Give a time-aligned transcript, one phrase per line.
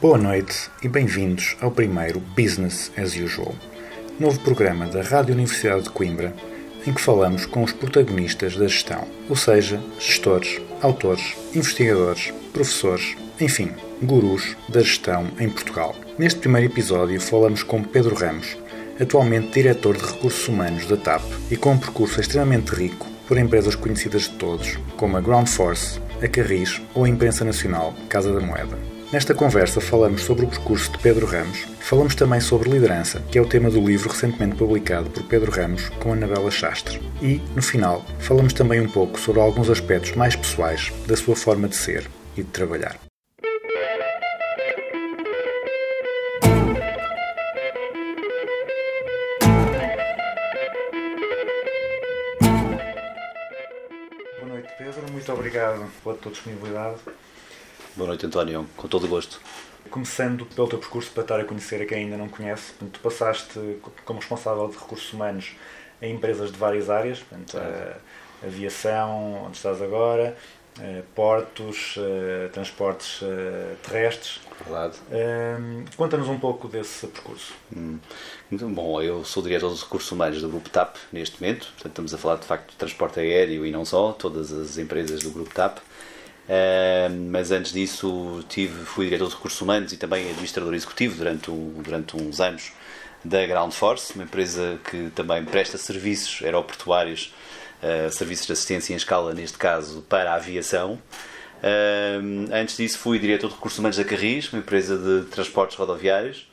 [0.00, 3.52] Boa noite e bem-vindos ao primeiro Business as Usual,
[4.20, 6.32] novo programa da Rádio Universidade de Coimbra,
[6.86, 13.72] em que falamos com os protagonistas da gestão, ou seja, gestores, autores, investigadores, professores, enfim,
[14.00, 15.96] gurus da gestão em Portugal.
[16.16, 18.56] Neste primeiro episódio falamos com Pedro Ramos,
[19.00, 23.74] atualmente diretor de recursos humanos da TAP e com um percurso extremamente rico por empresas
[23.74, 28.40] conhecidas de todos, como a Ground Force, a Carris ou a Imprensa Nacional Casa da
[28.40, 28.97] Moeda.
[29.10, 33.40] Nesta conversa falamos sobre o percurso de Pedro Ramos, falamos também sobre liderança, que é
[33.40, 37.00] o tema do livro recentemente publicado por Pedro Ramos com Anabela Chastre.
[37.22, 41.66] E, no final, falamos também um pouco sobre alguns aspectos mais pessoais da sua forma
[41.68, 42.06] de ser
[42.36, 42.98] e de trabalhar.
[54.38, 55.10] Boa noite, Pedro.
[55.10, 56.98] Muito obrigado pela tua disponibilidade.
[57.98, 58.64] Boa noite, António.
[58.76, 59.40] Com todo o gosto.
[59.90, 63.58] Começando pelo teu percurso para estar a conhecer a quem ainda não conhece, tu passaste
[64.04, 65.56] como responsável de recursos humanos
[66.00, 70.36] em empresas de várias áreas, portanto, a aviação, onde estás agora,
[70.80, 74.40] eh, portos, eh, transportes eh, terrestres.
[74.64, 74.96] Verdade.
[75.10, 77.52] Ehm, Conta-nos um pouco desse percurso.
[78.52, 81.66] Então, bom, eu sou diretor dos recursos humanos do Grupo TAP neste momento.
[81.72, 85.20] Portanto, estamos a falar de facto de transporte aéreo e não só, todas as empresas
[85.24, 85.78] do Grupo TAP.
[86.48, 91.50] Eh, mas antes disso tive, fui diretor de recursos humanos e também administrador executivo durante,
[91.50, 92.72] um- durante uns anos
[93.24, 97.34] da Ground Force, uma empresa que também presta serviços aeroportuários,
[97.82, 100.98] eh, serviços de assistência em escala, neste caso, para a aviação.
[101.62, 102.18] Eh,
[102.52, 106.46] antes disso fui diretor de recursos humanos da Carris, uma empresa de transportes rodoviários.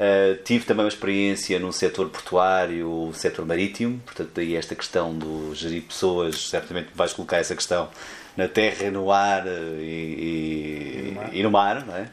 [0.00, 5.54] Uh, tive também uma experiência no setor portuário, setor marítimo, portanto, daí esta questão do
[5.54, 7.86] gerir pessoas, certamente vais colocar essa questão
[8.34, 11.34] na terra, no ar uh, e, e- no mar.
[11.34, 12.08] e no mar, não é?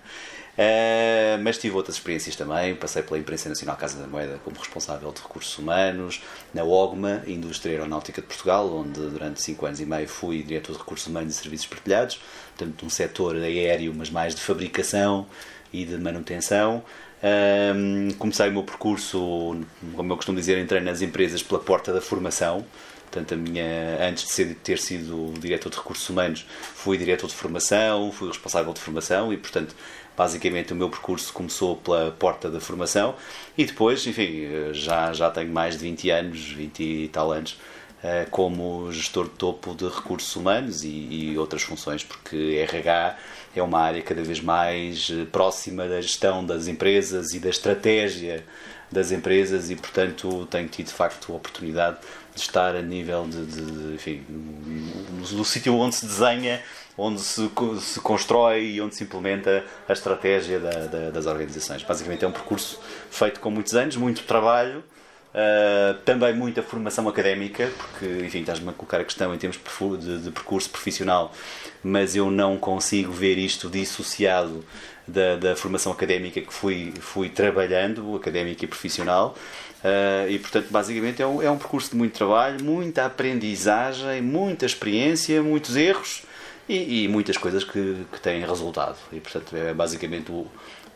[0.57, 5.09] Uh, mas tive outras experiências também, passei pela Imprensa Nacional Casa da Moeda como responsável
[5.13, 6.21] de recursos humanos,
[6.53, 10.79] na OGMA, Indústria Aeronáutica de Portugal, onde durante 5 anos e meio fui diretor de
[10.79, 12.19] recursos humanos e serviços partilhados,
[12.57, 15.25] portanto um setor aéreo, mas mais de fabricação
[15.71, 16.83] e de manutenção.
[17.27, 19.17] Ahm, comecei o meu percurso,
[19.95, 22.65] como eu costumo dizer, entrei nas empresas pela porta da formação.
[23.11, 23.65] Portanto, a minha,
[24.01, 26.45] antes de ser- ter sido diretor de recursos humanos,
[26.75, 29.73] fui diretor de formação, fui responsável de formação e, portanto,
[30.16, 33.16] basicamente o meu percurso começou pela porta da formação
[33.57, 37.57] e depois, enfim, já, já tenho mais de 20 anos, 20 e tal anos,
[38.03, 42.35] eh, como gestor de topo de recursos humanos e, e outras funções, porque
[42.69, 43.17] RH
[43.59, 48.44] é uma área cada vez mais eh, próxima da gestão das empresas e da estratégia
[48.91, 51.97] das empresas e, portanto, tenho tido de facto a oportunidade
[52.34, 54.23] de estar a nível de, de- enfim,
[55.31, 56.62] no sítio onde se desenha,
[56.97, 57.50] onde se,
[57.81, 61.84] se constrói e onde se implementa a estratégia da- da- das organizações.
[61.84, 62.79] Basicamente é um percurso
[63.12, 64.84] feito com muitos anos, muito trabalho,
[65.33, 69.59] Uh, também muita formação académica, porque, enfim, estás-me a colocar a questão em termos
[69.99, 71.31] de de percurso profissional,
[71.83, 74.66] mas eu não consigo ver isto dissociado
[75.07, 79.35] da, da formação académica que fui, fui trabalhando, académica e profissional.
[79.77, 84.66] Uh, e, portanto, basicamente é um, é um percurso de muito trabalho, muita aprendizagem, muita
[84.66, 86.23] experiência, muitos erros
[86.67, 88.97] e, e muitas coisas que, que têm resultado.
[89.13, 90.47] E, portanto, é basicamente o,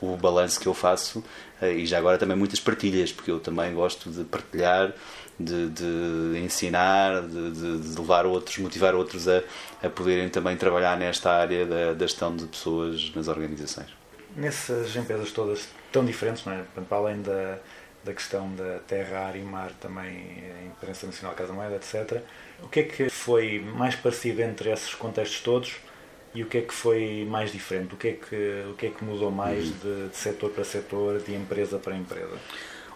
[0.02, 1.24] o balanço que eu faço
[1.62, 4.94] eh, e já agora também muitas partilhas, porque eu também gosto de partilhar,
[5.40, 9.42] de, de ensinar, de, de- levar outros, motivar outros a,
[9.84, 13.88] a poderem também trabalhar nesta área da, da gestão de pessoas nas organizações.
[14.36, 16.64] Nessas empresas todas tão diferentes, não é?
[16.88, 17.58] Para além da,
[18.04, 22.22] da questão da terra, ar e mar, também a Imprensa Nacional Casa da Moeda, etc.
[22.64, 25.74] O que é que foi mais parecido entre esses contextos todos
[26.34, 27.94] e o que é que foi mais diferente?
[27.94, 31.20] O que é que, o que, é que mudou mais de, de setor para setor,
[31.20, 32.38] de empresa para empresa?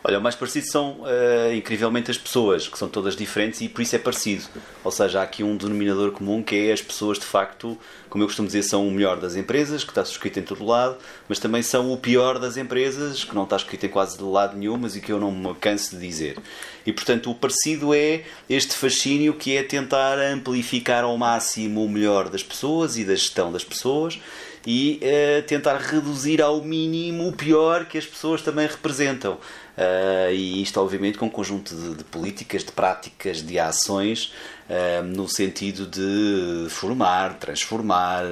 [0.07, 3.81] Olha, o mais parecido são eh, incrivelmente as pessoas, que são todas diferentes e por
[3.81, 4.43] isso é parecido.
[4.83, 7.75] Ou seja, há aqui um denominador comum que é as pessoas de facto,
[8.07, 10.95] como eu costumo dizer, são o melhor das empresas, que está escrito em todo lado,
[11.27, 14.55] mas também são o pior das empresas, que não está escrito em quase de lado
[14.55, 16.37] nenhum, mas e que eu não me canso de dizer.
[16.85, 22.29] E portanto, o parecido é este fascínio que é tentar amplificar ao máximo o melhor
[22.29, 24.19] das pessoas e da gestão das pessoas
[24.65, 29.37] e eh, tentar reduzir ao mínimo o pior que as pessoas também representam.
[29.77, 34.33] Eh, e isto, obviamente, com um conjunto de, de políticas, de práticas, de ações
[34.69, 38.23] eh, no sentido de formar, transformar,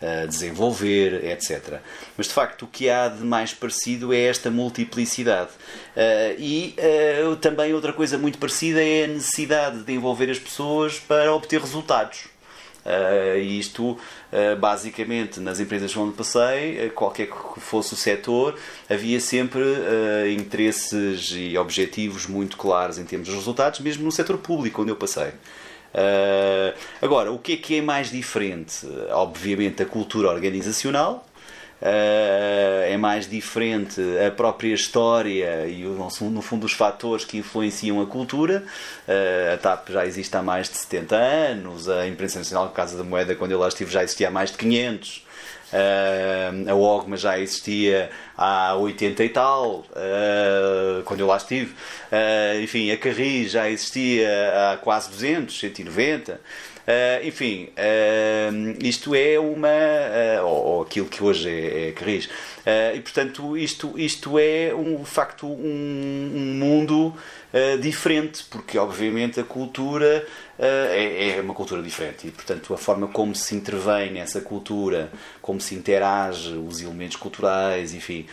[0.00, 1.80] eh, desenvolver, etc.
[2.16, 5.50] Mas de facto, o que há de mais parecido é esta multiplicidade.
[6.38, 6.74] E
[7.40, 12.31] também outra coisa muito parecida é a necessidade de envolver as pessoas para obter resultados.
[12.84, 18.58] Uh, e isto, uh, basicamente, nas empresas onde passei, uh, qualquer que fosse o setor,
[18.90, 19.62] havia sempre
[20.34, 24.96] interesses e objetivos muito claros em termos de resultados, mesmo no setor público onde eu
[24.96, 25.32] passei.
[27.00, 28.86] agora, o que é que é mais diferente?
[29.10, 31.26] Obviamente, a cultura organizacional.
[31.82, 38.64] É mais diferente a própria história e, no fundo, os fatores que influenciam a cultura.
[39.08, 43.04] Uh, a TAP já existe há mais de 70 anos, a Imprensa Nacional Casa da
[43.04, 45.26] Moeda, quando eu lá estive, já existia há mais de 500.
[45.72, 51.74] Uh, a OGMA já existia há 80 e tal, uh, quando eu lá estive.
[52.62, 54.28] enfim, a Carris já existia
[54.72, 56.40] há quase 200, 190.
[56.82, 59.68] Uh, enfim, uh, isto é uma.
[59.68, 62.28] Uh, ou, ou, aquilo que hoje é, é Carris.
[62.94, 67.14] e portanto, isto, isto é um, de facto um, um mundo
[67.80, 70.26] diferente, porque obviamente a cultura
[70.58, 75.12] é, é, uma cultura diferente e portanto a forma como se intervém nessa cultura,
[75.42, 78.26] como se interage, os elementos culturais, enfim,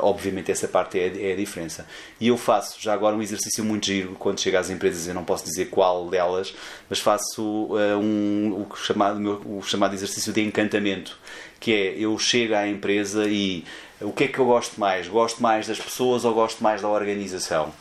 [0.00, 1.86] obviamente essa parte é, é a diferença.
[2.18, 5.24] E eu faço já agora um exercício muito giro quando chego às empresas, eu não
[5.24, 6.54] posso dizer qual delas,
[6.88, 11.18] mas faço um, o, chamado, o chamado exercício de encantamento,
[11.60, 13.64] que é eu chego à empresa e
[14.00, 15.08] o que é que eu gosto mais?
[15.08, 17.72] Gosto mais das pessoas ou gosto mais da organização?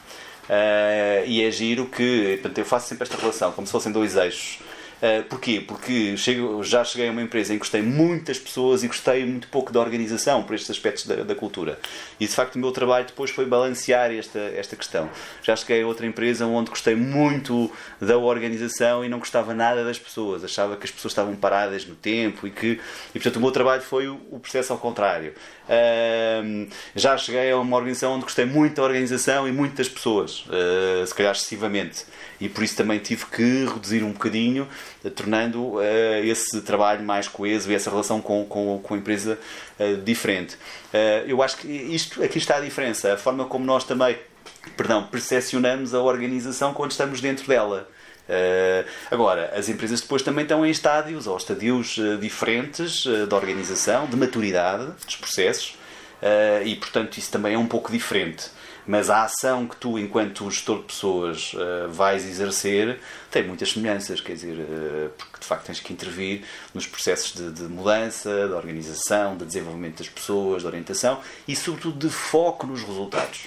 [0.43, 4.15] Uh, e é giro que portanto, eu faço sempre esta relação, como se fossem dois
[4.15, 4.59] eixos.
[5.03, 5.59] Uh, porquê?
[5.59, 9.25] Porque chego, já cheguei a uma empresa em que gostei muito das pessoas e gostei
[9.25, 11.77] muito pouco da organização por estes aspectos da, da, cultura.
[12.21, 15.09] E de facto o meu trabalho depois foi balancear esta, esta questão.
[15.43, 17.69] Já cheguei a outra empresa onde gostei muito
[17.99, 20.41] da organização e não gostava nada das pessoas.
[20.41, 22.79] Achava que as pessoas estavam paradas no tempo e que.
[23.13, 25.33] E portanto o meu trabalho foi o, o processo ao contrário.
[25.65, 26.65] Uh,
[26.95, 31.05] já cheguei a uma organização onde gostei muito da organização e muito das pessoas, uh,
[31.05, 32.05] se calhar excessivamente
[32.45, 34.67] e por isso também tive que reduzir um bocadinho,
[35.03, 35.81] eh, tornando uh,
[36.23, 39.39] esse trabalho mais coeso e essa relação com, com, com a empresa
[39.79, 40.57] uh, diferente.
[41.25, 44.15] Eu acho que isto, aqui está a diferença, a forma como nós também
[44.75, 47.87] perdão, percepcionamos a organização quando estamos dentro dela.
[48.27, 53.35] Uh, agora, as empresas depois também estão em estádios ou estadios uh, diferentes uh, de
[53.35, 55.77] organização, de maturidade dos processos
[56.63, 58.45] e, portanto, isso também é um pouco diferente
[58.85, 62.99] mas a ação que tu, enquanto gestor de pessoas, uh, vais exercer
[63.31, 66.43] tem muitas semelhanças, quer dizer, uh, porque de facto tens que intervir
[66.73, 72.07] nos processos de, de, mudança, de organização, de desenvolvimento das pessoas, de orientação e, sobretudo,
[72.07, 73.45] de foco nos resultados.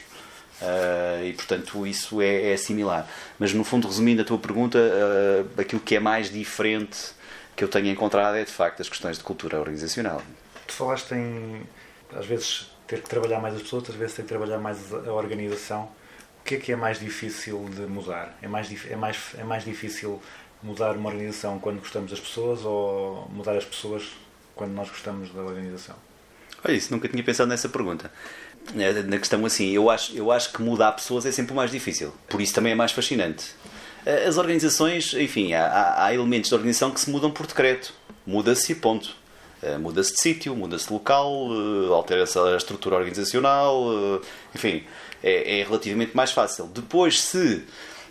[0.61, 3.07] Uh, e portanto isso é, é, similar.
[3.39, 4.79] Mas no fundo, resumindo a tua pergunta,
[5.59, 7.15] aquilo que é mais diferente
[7.55, 10.23] que eu tenho encontrado é de facto as questões de cultura organizacional.
[10.67, 11.63] Tu falaste em,
[12.15, 15.13] às vezes, ter que trabalhar mais as pessoas, outras vezes ter que trabalhar mais a
[15.13, 15.89] organização.
[16.41, 18.37] O que é que é mais difícil de mudar?
[18.41, 20.23] É mais, é mais, é mais difícil
[20.63, 24.13] mudar uma organização quando gostamos das pessoas ou mudar as pessoas
[24.55, 25.97] quando nós gostamos da organização?
[26.65, 28.11] Olha, isso nunca tinha pensado nessa pergunta.
[28.77, 31.71] É, na questão assim, eu acho, eu acho que mudar pessoas é sempre o mais
[31.71, 32.13] difícil.
[32.29, 33.55] Por isso também é mais fascinante.
[34.27, 37.93] As organizações, enfim, há, há elementos da organização que se mudam por decreto.
[38.25, 39.17] Muda-se ponto.
[39.63, 44.85] Eh, muda-se de sítio, muda-se de local, eh, altera-se a estrutura organizacional, eh, enfim,
[45.23, 46.67] é, é, relativamente mais fácil.
[46.67, 47.65] Depois, se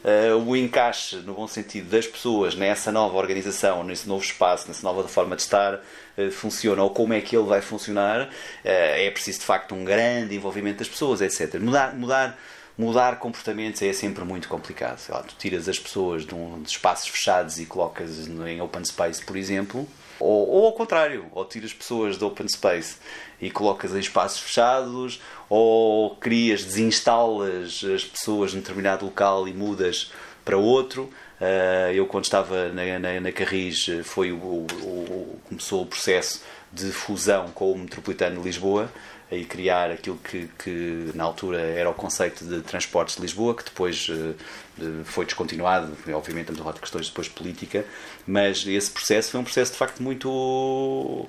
[0.06, 4.84] uh, o encaixe, no bom sentido, das pessoas nessa nova organização, nesse novo espaço, nessa
[4.84, 8.30] nova forma de estar, uh, funciona ou como é que ele vai funcionar, uh,
[8.64, 11.60] é preciso de facto um grande envolvimento das pessoas, etc.
[11.60, 12.38] Mudar, mudar
[12.78, 15.00] mudar comportamentos é sempre muito complicado.
[15.08, 19.24] Lá, tu tiras as pessoas de, um, de espaços fechados e colocas em open space,
[19.24, 19.88] por exemplo,
[20.20, 22.98] ou, ou ao contrário, ou tiras pessoas do open space
[23.42, 30.12] e colocas em espaços fechados, ou crias, desinstalas as pessoas num determinado local e mudas
[30.44, 31.10] para outro.
[31.40, 36.42] Uh, eu, quando estava na, na, na Carris, foi o, o, o, começou o processo
[36.72, 38.90] de fusão com o Metropolitano de Lisboa.
[39.32, 43.64] Ir criar aquilo que, que na altura era o conceito de transportes de Lisboa, que
[43.64, 47.86] depois eh, foi descontinuado, obviamente estamos a de questões depois de política,
[48.28, 51.28] mas esse processo foi um processo de facto muito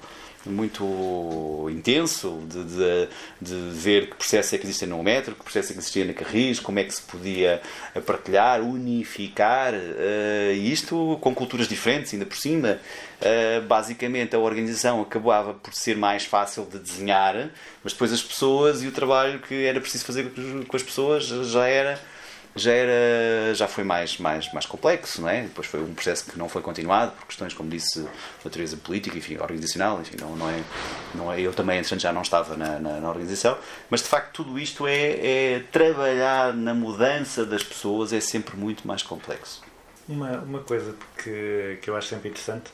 [0.51, 3.09] muito intenso de, de,
[3.41, 6.13] de ver que processo é que existia no metro, que processo é que existia na
[6.13, 7.61] Carris, como é que se podia
[8.05, 9.75] partilhar, unificar,
[10.55, 12.79] e isto com culturas diferentes, ainda por cima.
[13.21, 17.51] Eh, basicamente, a organização acabava por ser mais fácil de desenhar,
[17.83, 20.31] mas depois as pessoas e o trabalho que era preciso fazer
[20.67, 21.99] com as pessoas já era
[22.57, 26.39] já era já foi mais mais mais complexo não é depois foi um processo que
[26.39, 28.09] não foi continuado por questões como disse de
[28.45, 30.63] natureza política enfim organizacional enfim não não é
[31.15, 33.57] não é eu também entretanto já não estava na, na, na organização
[33.91, 38.87] mas de facto tudo isto é, é trabalhar na mudança das pessoas é sempre muito
[38.87, 39.63] mais complexo
[40.09, 42.71] Uma, uma coisa que, que eu acho sempre interessante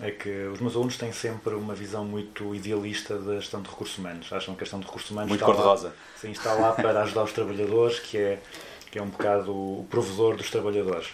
[0.00, 3.96] é que os meus alunos têm sempre uma visão muito idealista da gestão de recursos
[3.96, 4.30] humanos.
[4.30, 5.92] Acham que a gestão de recursos humanos Muito está lá-.
[6.20, 8.38] Sim, está lá para ajudar os trabalhadores, que é,
[8.90, 11.08] que é um bocado o provedor dos trabalhadores.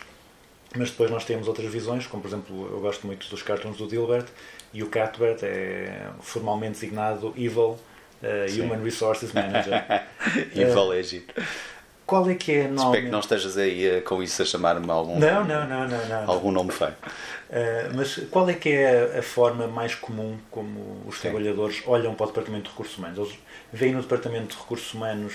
[0.77, 3.87] Mas depois nós temos outras visões, como por exemplo, eu gosto muito dos cartoons do
[3.87, 4.27] Dilbert,
[4.73, 7.79] e o Catbert é formalmente designado Evil
[8.23, 9.85] eh, Human Resources Manager.
[10.55, 11.25] e vale é giro
[12.07, 13.05] Qual é que é espero normalmente...
[13.05, 16.31] que não estejas aí eh, com isso a chamar-me algum Não, não, não, não, não.
[16.31, 16.95] algum nome feio
[17.53, 21.29] Uh, mas qual é que é a, a forma mais comum como os Sim.
[21.29, 23.19] trabalhadores olham para o Departamento de Recursos Humanos?
[23.19, 23.39] Eles
[23.71, 25.35] veem no Departamento de Recursos Humanos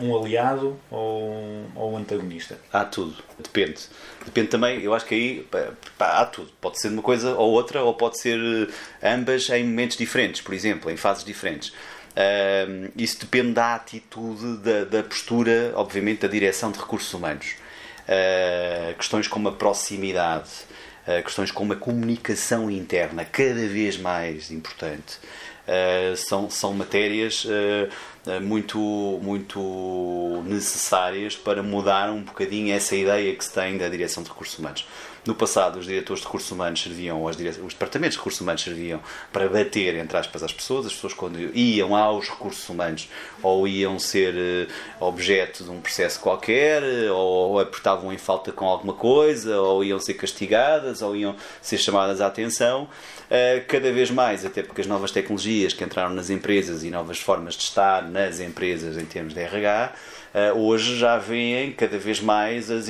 [0.00, 2.58] um aliado ou, ou um antagonista?
[2.72, 3.80] Há tudo, depende.
[4.24, 5.46] Depende também, eu acho que aí
[5.96, 6.50] pá, há tudo.
[6.60, 8.38] Pode ser uma coisa ou outra, ou pode ser
[9.02, 11.72] eh, ambas em momentos diferentes, por exemplo, em fases diferentes.
[12.96, 17.54] Isso depende da atitude, da, da postura, obviamente, da direção de recursos humanos.
[18.10, 20.50] Ah, questões como a proximidade,
[21.06, 25.18] ah, questões como a comunicação interna, cada vez mais importante.
[25.70, 27.88] Uh, são, são matérias uh,
[28.26, 28.76] uh, muito,
[29.22, 34.58] muito necessárias para mudar um bocadinho essa ideia que se tem da direção de recursos
[34.58, 34.84] humanos.
[35.26, 37.50] No passado, os diretores de recursos humanos serviam, ou as dire...
[37.50, 39.00] os departamentos de recursos humanos serviam
[39.32, 40.86] para bater, entre aspas, às pessoas.
[40.86, 43.08] As pessoas, quando iam aos recursos humanos,
[43.42, 44.66] ou iam ser eh,
[44.98, 49.98] objeto de um processo qualquer, eh, ou apertavam em falta com alguma coisa, ou iam
[49.98, 52.88] ser castigadas, ou iam ser chamadas à atenção.
[53.30, 57.20] Uh, cada vez mais, até porque as novas tecnologias que entraram nas empresas e novas
[57.20, 59.92] formas de estar nas empresas em termos de RH,
[60.34, 62.86] uh, hoje já veem cada vez mais as,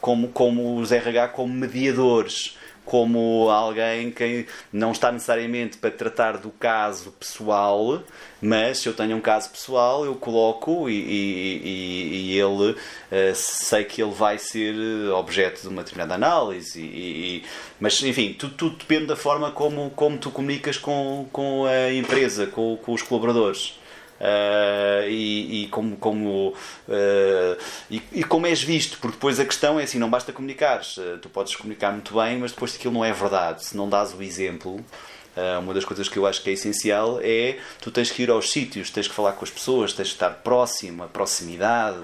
[0.00, 6.50] como, como os RH como mediadores, como alguém que não está necessariamente para tratar do
[6.50, 8.00] caso pessoal,
[8.40, 12.76] mas se eu tenho um caso pessoal, eu coloco e, e- e- e ele
[13.10, 16.80] eh, sei que ele vai ser eh, objeto de uma determinada análise.
[16.80, 17.42] E-
[17.80, 22.46] mas enfim, tudo, tudo depende da forma como, como tu comunicas com, com a empresa,
[22.46, 23.80] com, com os colaboradores.
[24.20, 29.78] Uh, e, e como, como, uh, e, e como és visto, porque depois a questão
[29.78, 33.04] é assim: não basta comunicares, uh, tu podes comunicar muito bem, mas depois aquilo não
[33.04, 36.48] é verdade, se não dás o exemplo, uh, uma das coisas que eu acho que
[36.48, 39.92] é essencial é tu tens que ir aos sítios, tens que falar com as pessoas,
[39.92, 41.98] tens que estar próximo, a proximidade,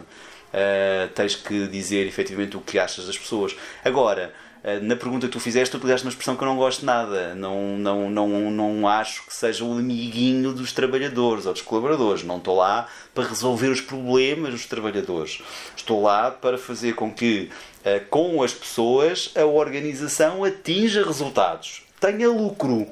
[1.15, 3.57] tens que dizer efetivamente o que achas das pessoas.
[3.83, 4.35] Agora.
[4.65, 7.35] Uh, Na pergunta que tu fizeste, tu utilizaste uma expressão que eu não gosto nada.
[7.35, 12.23] Não, não, não, não acho que seja o amiguinho dos trabalhadores ou dos colaboradores.
[12.23, 15.43] Não estou lá para resolver os problemas dos trabalhadores.
[15.77, 17.51] Estou lá para fazer com que,
[17.85, 22.87] uh, com as pessoas, a organização atinja resultados, tenha lucro.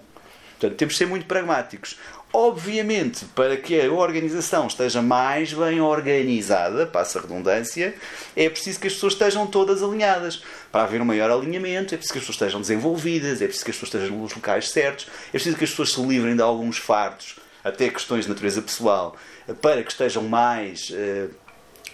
[0.59, 1.97] Portanto, temos de ser muito pragmáticos.
[2.33, 7.93] Obviamente, para que a organização esteja mais bem organizada, passa a redundância,
[8.37, 10.41] é preciso que as pessoas estejam todas alinhadas.
[10.71, 13.71] Para haver um maior alinhamento, é preciso que as pessoas estejam desenvolvidas, é preciso que
[13.73, 16.79] as pessoas estejam nos locais certos, é preciso que as pessoas se livrem de alguns
[16.79, 17.35] fardos,
[17.65, 19.17] até questões de natureza pessoal,
[19.61, 21.27] para que estejam mais eh,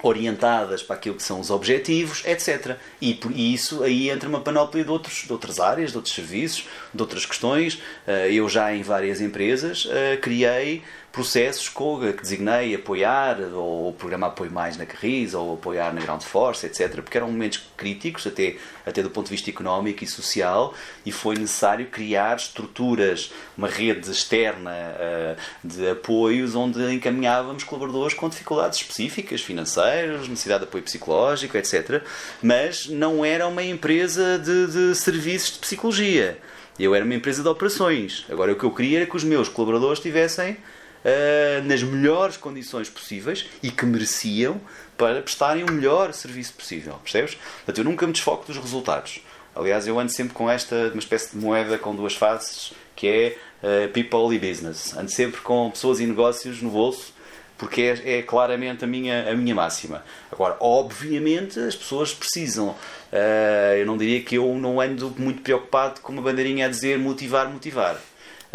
[0.02, 2.76] orientadas para aquilo que são os objetivos, etc.
[3.00, 6.66] E por isso aí entra uma panóplia de, outros, de outras áreas, de outros serviços,
[6.92, 7.80] de outras questões.
[8.06, 10.82] Eh, Eu já em várias empresas eh, criei
[11.16, 16.20] processos que designei apoiar, ou o programa Apoio Mais na Carris, ou apoiar na Ground
[16.20, 16.96] Force, etc.
[16.96, 20.74] Porque eram momentos críticos, até, até do ponto de vista económico e social,
[21.06, 28.28] e foi necessário criar estruturas, uma rede externa eh, de apoios, onde encaminhávamos colaboradores com
[28.28, 32.02] dificuldades específicas, financeiras, necessidade de apoio psicológico, etc.
[32.42, 36.38] Mas não era uma empresa de, de serviços de psicologia.
[36.78, 38.26] Eu era uma empresa de operações.
[38.28, 40.58] Agora, o que eu queria era que os meus colaboradores tivessem
[41.06, 44.60] uh, nas melhores condições possíveis e que mereciam
[44.98, 46.94] para prestarem o melhor serviço possível.
[47.02, 47.34] Percebes?
[47.34, 49.20] Portanto, eu nunca me desfoco dos resultados.
[49.54, 53.38] Aliás, eu ando sempre com esta, uma espécie de moeda com duas faces, que é
[53.62, 54.94] uh, people e business.
[54.96, 57.16] Ando sempre com pessoas e negócios no bolso
[57.58, 60.04] porque é, é claramente a minha, a minha máxima.
[60.30, 62.74] Agora, obviamente, as pessoas precisam.
[63.10, 66.98] eh, eu não diria que eu não ando muito preocupado com uma bandeirinha a dizer
[66.98, 67.98] motivar, motivar.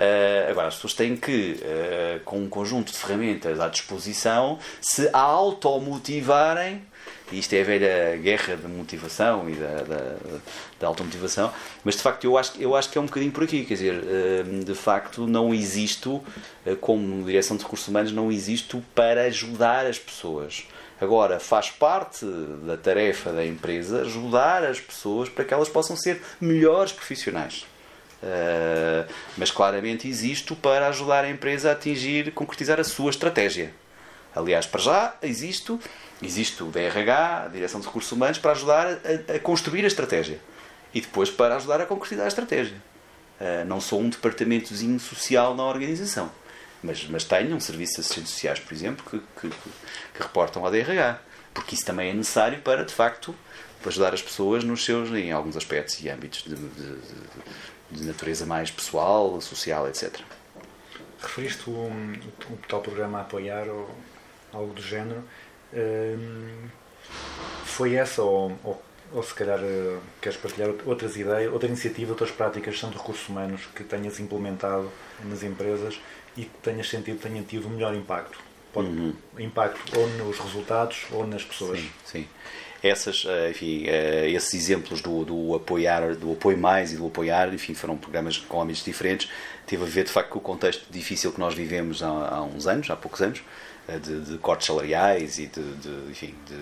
[0.03, 5.07] Eh, agora, as pessoas têm que, eh, com um conjunto de ferramentas à disposição, se
[5.13, 6.81] automotivarem.
[7.31, 10.15] Isto é a velha guerra da motivação e da, da,
[10.79, 11.53] da automotivação,
[11.83, 13.63] mas de facto eu acho, eu acho que é um bocadinho por aqui.
[13.63, 16.19] Quer dizer, eh, de facto não existo,
[16.81, 20.65] como direção de recursos humanos, não existo para ajudar as pessoas.
[20.99, 22.25] Agora, faz parte
[22.65, 27.65] da tarefa da empresa ajudar as pessoas para que elas possam ser melhores profissionais.
[28.21, 33.73] Uh, mas claramente existo para ajudar a empresa a atingir, concretizar a sua estratégia.
[34.35, 35.79] Aliás, para já existo,
[36.21, 40.39] existe o DRH, a Direção de Recursos Humanos, para ajudar a, a construir a estratégia
[40.93, 42.77] e depois para ajudar a concretizar a estratégia.
[43.39, 46.31] Uh, não sou um departamentozinho social na organização,
[46.83, 50.71] mas, mas tenho um serviço de assistentes sociais, por exemplo, que, que, que reportam ao
[50.71, 51.19] DRH,
[51.53, 53.35] porque isso também é necessário para, de facto,
[53.85, 57.31] ajudar as pessoas nos seus, em alguns aspectos e âmbitos de, de, de
[57.91, 60.19] de natureza mais pessoal, social, etc.
[61.21, 63.89] Referiste o, o tal programa a apoiar ou
[64.53, 65.23] algo do género.
[65.73, 66.67] Hum,
[67.65, 68.81] foi essa ou, ou,
[69.13, 73.27] ou se calhar uh, queres partilhar outras ideias, outra iniciativa, outras práticas são de recursos
[73.29, 74.89] humanos que tenhas implementado
[75.23, 75.99] nas empresas
[76.35, 78.39] e que tenhas sentido tenham tido um melhor impacto?
[78.73, 79.13] Pode, uhum.
[79.37, 81.79] Impacto ou nos resultados ou nas pessoas.
[81.79, 82.27] Sim, sim
[82.83, 83.85] essas, enfim,
[84.33, 88.61] esses exemplos do, do apoiar, do apoio mais e do apoiar, enfim, foram programas com
[88.61, 89.29] âmbitos diferentes.
[89.67, 92.65] Teve a ver, de facto, com o contexto difícil que nós vivemos há, há uns
[92.65, 93.41] anos, há poucos anos,
[93.99, 96.57] de, de cortes salariais e de, de enfim, de,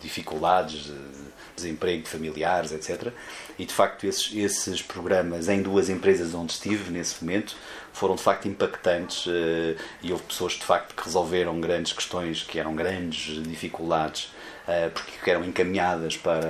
[0.00, 3.12] dificuldades, de desemprego de familiares, etc.
[3.58, 7.56] E, de facto, esses, esses programas em duas empresas onde estive nesse momento
[7.92, 9.26] foram de facto impactantes
[10.02, 14.30] e houve pessoas de facto que resolveram grandes questões que eram grandes dificuldades
[14.92, 16.40] porque eram encaminhadas para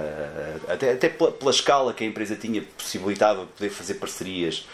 [0.68, 4.66] até, até pela, pela, escala que a empresa tinha possibilitava poder fazer parcerias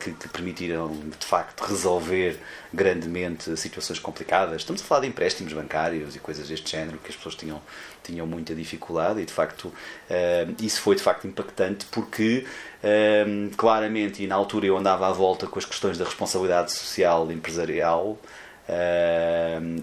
[0.00, 0.88] que, que, permitiram
[1.18, 2.36] de facto resolver
[2.72, 4.62] grandemente situações complicadas.
[4.62, 7.62] Estamos a falar de empréstimos bancários e coisas deste género que as pessoas tinham,
[8.02, 9.72] tinham muita dificuldade e de facto
[10.60, 12.44] isso foi de facto impactante porque
[13.56, 18.18] claramente e na altura eu andava à volta com as questões da responsabilidade social empresarial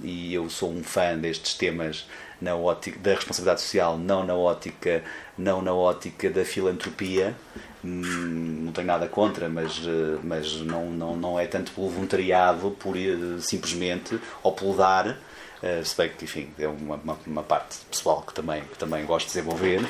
[0.04, 2.06] e eu sou um fã destes temas
[2.42, 5.04] na ótica da responsabilidade social, não na ótica,
[5.38, 7.36] não na ótica da filantropia.
[7.82, 9.82] Não tenho nada contra, mas,
[10.22, 12.96] mas não, não, não é tanto pelo voluntariado, por
[13.40, 15.18] simplesmente, ou pelo dar,
[15.84, 19.28] se bem que, enfim, é uma, uma, uma, parte pessoal que também, que também gosto
[19.28, 19.82] de desenvolver,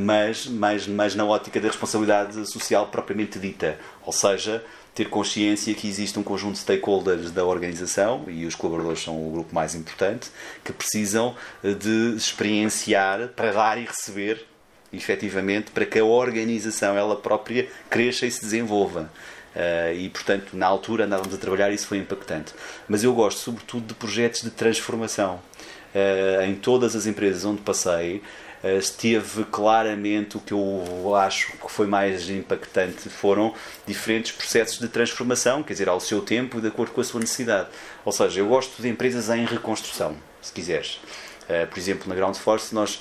[0.00, 5.88] mas, mas, mas na ótica da responsabilidade social propriamente dita, ou seja, ter consciência que
[5.88, 10.30] existe um conjunto de stakeholders da organização e os colaboradores são o grupo mais importante
[10.62, 14.46] que precisam de experienciar para dar e receber
[14.92, 19.10] efetivamente para que a organização ela própria cresça e se desenvolva.
[19.54, 22.52] Uh, e portanto na altura andávamos a trabalhar e isso foi impactante
[22.88, 25.40] mas eu gosto sobretudo de projetos de transformação
[25.94, 28.20] uh, em todas as empresas onde passei
[28.78, 33.54] esteve claramente o que eu acho que foi mais impactante foram
[33.86, 37.20] diferentes processos de transformação, quer dizer, ao seu tempo e de acordo com a sua
[37.20, 37.68] necessidade.
[38.04, 41.00] Ou seja, eu gosto de empresas em reconstrução, se quiseres.
[41.68, 43.00] Por exemplo, na Ground Force nós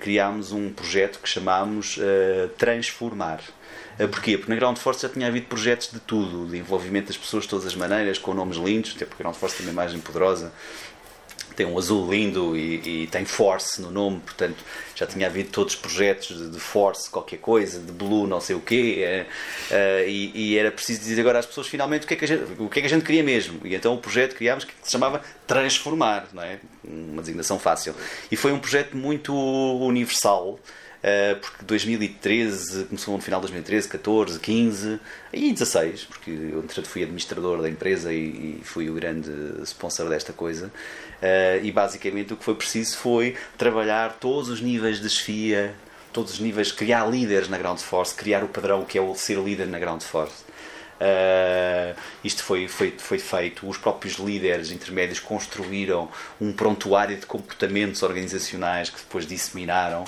[0.00, 1.98] criámos um projeto que chamámos
[2.56, 3.40] Transformar.
[4.10, 4.38] Porquê?
[4.38, 7.50] Porque na Ground Force já tinha havido projetos de tudo, de envolvimento das pessoas de
[7.50, 10.52] todas as maneiras, com nomes lindos, até porque a Ground Force tem uma imagem poderosa,
[11.54, 14.56] tem um azul lindo e, e, tem Force no nome, portanto
[14.94, 18.56] já tinha havido todos os projetos de, de Force, qualquer coisa, de Blue, não sei
[18.56, 19.26] o quê, é,
[19.70, 22.44] é, e, e, era preciso dizer agora às pessoas finalmente o que, é que gente,
[22.58, 23.60] o que é que a gente queria mesmo.
[23.64, 26.58] E então o projeto criámos que se chamava Transformar, não é?
[26.82, 27.94] uma designação fácil.
[28.30, 30.58] E foi um projeto muito universal.
[31.04, 35.00] Uh, porque 2013, começou no final de 2013, 14, 15
[35.34, 39.30] e 16, porque eu entretanto fui administrador da empresa e, fui o grande
[39.64, 40.68] sponsor desta coisa.
[40.68, 45.74] Uh, e basicamente o que foi preciso foi trabalhar todos os níveis de chefia,
[46.10, 49.38] todos os níveis, criar líderes na Ground Force, criar o padrão que é o ser
[49.38, 50.42] líder na Ground Force.
[50.94, 56.08] Uh, isto foi, foi, foi feito, os próprios líderes intermédios construíram
[56.40, 60.06] um prontuário de comportamentos organizacionais que depois disseminaram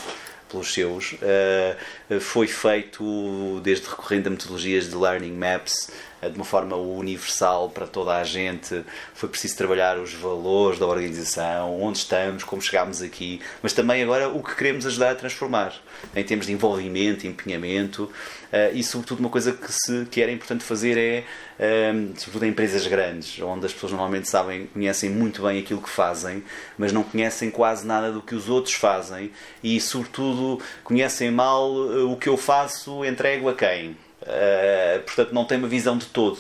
[0.49, 1.77] pelos seus, eh,
[2.21, 5.91] foi feito desde recorrendo a metodologias de learning maps
[6.23, 8.85] de uma forma universal para toda a gente.
[9.15, 14.29] Foi preciso trabalhar os valores da organização, onde estamos, como chegámos aqui, mas também agora
[14.29, 15.75] o que queremos ajudar a transformar
[16.15, 18.11] em termos de envolvimento, empenhamento
[18.53, 21.25] eh, e, sobretudo, uma coisa que, se, que era importante fazer é,
[21.59, 25.91] eh, sobretudo em empresas grandes, onde as pessoas normalmente sabem, conhecem muito bem aquilo que
[25.91, 26.43] fazem,
[26.79, 29.31] mas não conhecem quase nada do que os outros fazem
[29.63, 33.97] e, sobretudo, conhecem mal eh, o que eu faço, entrego a quem.
[34.23, 36.39] Uh, portanto, não tem uma visão de todo.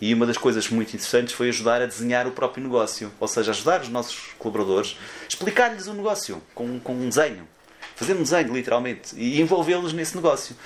[0.00, 3.12] E uma das coisas muito interessantes foi ajudar a desenhar o próprio negócio.
[3.18, 4.96] Ou seja, ajudar os nossos colaboradores,
[5.28, 7.46] explicar-lhes o negócio com, com um desenho.
[7.96, 9.14] Fazer um desenho, literalmente.
[9.16, 10.56] E envolvê-los nesse negócio.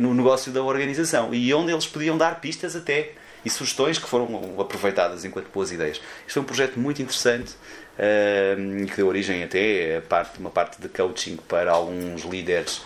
[0.00, 1.32] no negócio da organização.
[1.32, 3.12] E onde eles podiam dar pistas até.
[3.42, 5.96] E sugestões que foram aproveitadas enquanto boas ideias.
[6.26, 7.54] Isto foi um projeto muito interessante.
[7.98, 12.82] uh, que deu origem até a parte, uma parte de coaching para alguns líderes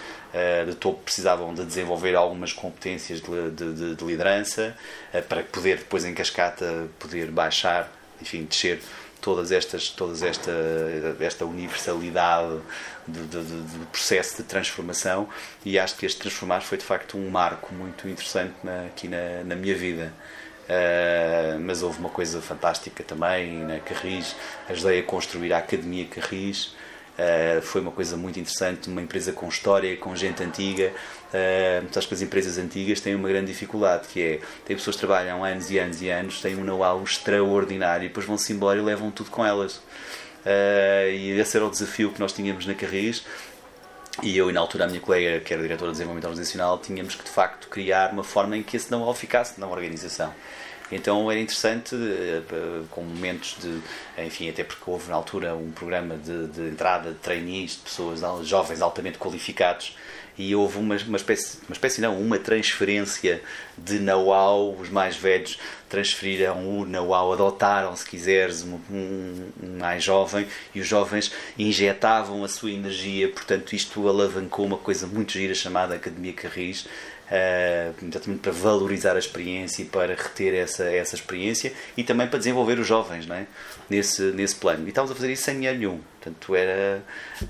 [0.67, 4.77] de topo precisavam de desenvolver algumas competências de, de- de- de liderança
[5.14, 8.81] uh, para poder depois em cascata poder baixar, enfim, descer
[9.21, 10.53] todas estas todas esta
[11.21, 12.61] esta universalidade
[13.07, 15.29] de, de- de- de processo de transformação.
[15.64, 19.43] E acho que este transformar foi de facto um marco muito interessante na- aqui na,
[19.45, 20.12] na minha vida.
[20.69, 24.37] Uh, mas houve uma coisa fantástica também na Carris,
[24.69, 26.75] ajudei a construir a Academia Carris.
[27.19, 30.93] Uh, foi uma coisa muito interessante, uma empresa com história, com gente antiga.
[31.29, 34.95] Uh, mas acho que as empresas antigas têm uma grande dificuldade, que é tem pessoas
[34.95, 38.79] que trabalham anos e anos e anos, têm um know-how extraordinário e depois vão-se embora
[38.79, 39.77] e levam tudo com elas.
[40.47, 43.25] Uh, e esse era o desafio que nós tínhamos na Carris.
[44.23, 47.17] E eu e na altura a minha colega, que era diretora de desenvolvimento organizacional, tínhamos
[47.17, 50.33] que de facto criar uma forma em que esse know-how ficasse na organização.
[50.90, 52.42] Então era interessante, eh,
[52.90, 53.81] com momentos de,
[54.24, 58.20] enfim, até porque houve na altura um programa de, de entrada de trainees, de pessoas
[58.46, 59.94] jovens altamente qualificados,
[60.38, 63.42] e houve uma, uma espécie, uma espécie não, uma transferência
[63.77, 70.05] de know-how, os mais velhos transferiram o know-how, adotaram, se quiseres, um, um- um mais
[70.05, 75.55] jovem, e os jovens injetavam a sua energia, portanto isto alavancou uma coisa muito gira
[75.55, 76.87] chamada Academia Carris,
[77.31, 82.38] eh, exatamente para valorizar a experiência e para reter essa, essa experiência e também para
[82.38, 83.47] desenvolver os jovens não é?
[83.88, 84.87] nesse, nesse plano.
[84.87, 86.01] E estávamos a fazer isso sem dinheiro nenhum.
[86.21, 87.03] Portanto, era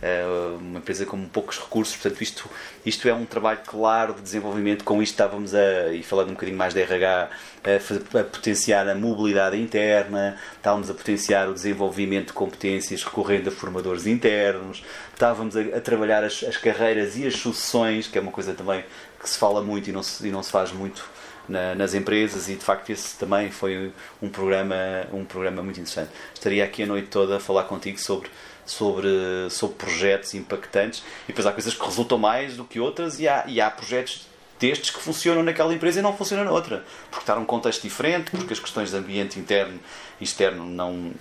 [0.03, 0.25] eh,
[0.61, 1.97] uma empresa com poucos recursos.
[1.97, 2.51] Portanto, isto,
[2.85, 4.85] isto é um trabalho claro de desenvolvimento.
[4.85, 7.31] Com isto estávamos a, e falando um bocadinho mais de RH,
[7.65, 13.51] a, a potenciar a mobilidade interna, estávamos a potenciar o desenvolvimento de competências recorrendo a
[13.51, 18.33] formadores internos, estávamos a, a trabalhar as, as carreiras e as sucessões, que é uma
[18.33, 18.85] coisa também
[19.21, 21.05] que se fala muito e não se, e não se faz muito
[21.49, 24.75] na- nas empresas e de facto esse também foi um programa
[25.13, 26.11] um programa muito interessante.
[26.35, 28.31] Estaria aqui a noite toda a falar contigo sobre
[28.67, 29.09] sobre
[29.51, 33.45] sobre projetos impactantes e depois há coisas que resultam mais do que outras e há,
[33.47, 34.27] e há projetos
[34.61, 36.85] destes que funcionam naquela empresa e não funcionam na outra.
[37.11, 39.79] Porque está num contexto diferente porque as questões de ambiente interno
[40.21, 41.13] e externo não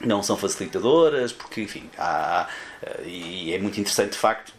[0.00, 4.52] não são facilitadoras porque enfim há, há- e é muito interessante de facto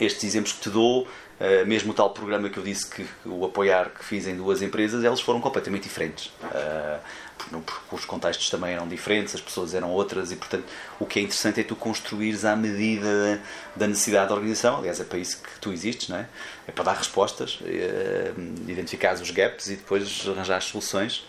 [0.00, 1.08] estes exemplos que te dou,
[1.40, 4.62] eh, mesmo o tal programa que eu disse que o apoiar que fiz em duas
[4.62, 6.32] empresas, eles foram completamente diferentes.
[6.52, 6.98] Eh,
[7.38, 10.64] porque os contextos também eram diferentes, as pessoas eram outras e, portanto,
[10.98, 13.40] o que é interessante é tu construires à medida
[13.76, 14.78] da necessidade da organização.
[14.78, 16.26] Aliás, é para isso que tu existes, não é?
[16.66, 18.32] É para dar respostas, eh,
[18.66, 21.24] identificar os gaps e depois arranjar soluções.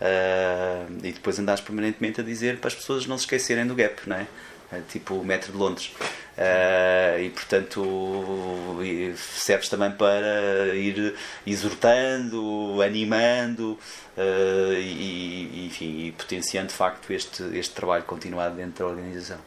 [0.00, 4.08] eh, e depois andares permanentemente a dizer para as pessoas não se esquecerem do gap,
[4.08, 4.26] não é?
[4.72, 5.94] É tipo o metro de Londres.
[6.36, 8.78] Ah, e portanto
[9.16, 11.14] serves também para ir
[11.46, 13.78] exortando, animando
[14.16, 19.38] e, e, enfim, e potenciando de facto este, este trabalho continuado dentro da organização.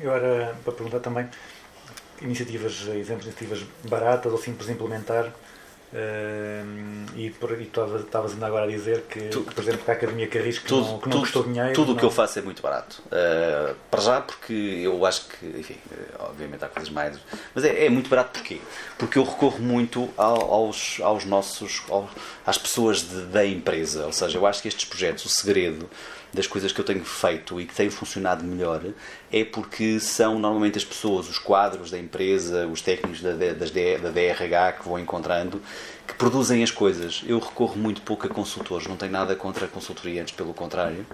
[0.00, 1.28] Eu era para perguntar também
[2.20, 5.32] iniciativas, exemplos de iniciativas baratas ou simples de implementar.
[5.92, 6.62] Eh,
[7.16, 10.66] e estavas ainda agora a dizer que, Tu- por exemplo, que a Academia Carris que
[10.66, 11.72] tudo, não, que não tudo, custou dinheiro.
[11.72, 13.02] tudo o que não- eu faço é muito barato.
[13.06, 17.18] Uh, para já, porque eu acho que, enfim, uh, obviamente há coisas mais.
[17.54, 18.60] Mas é, é muito barato porquê?
[18.98, 21.82] Porque eu recorro muito ao- aos, aos nossos.
[21.88, 22.08] ao-
[22.46, 24.06] às pessoas de- da empresa.
[24.06, 25.88] Ou seja, eu acho que estes projetos, o segredo
[26.32, 28.82] das coisas que eu tenho feito e que têm funcionado melhor
[29.32, 34.10] é porque são normalmente as pessoas, os quadros da empresa, os técnicos da, das da
[34.10, 35.60] DRH que vou encontrando
[36.06, 37.22] que produzem as coisas.
[37.26, 41.06] Eu recorro muito pouco a consultores, não tenho nada contra a consultoria, antes pelo contrário,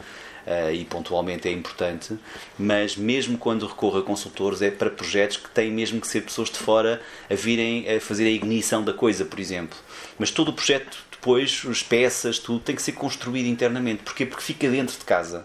[0.46, 2.16] eh, e pontualmente é importante,
[2.58, 6.48] mas mesmo quando recorro a consultores é para projetos que têm mesmo que ser pessoas
[6.48, 9.76] de fora a virem a fazer a ignição da coisa, por exemplo.
[10.18, 14.02] Mas todo o projeto depois, as peças, tudo tem que ser construído internamente.
[14.04, 14.24] Porquê?
[14.24, 15.44] Porque fica dentro de casa.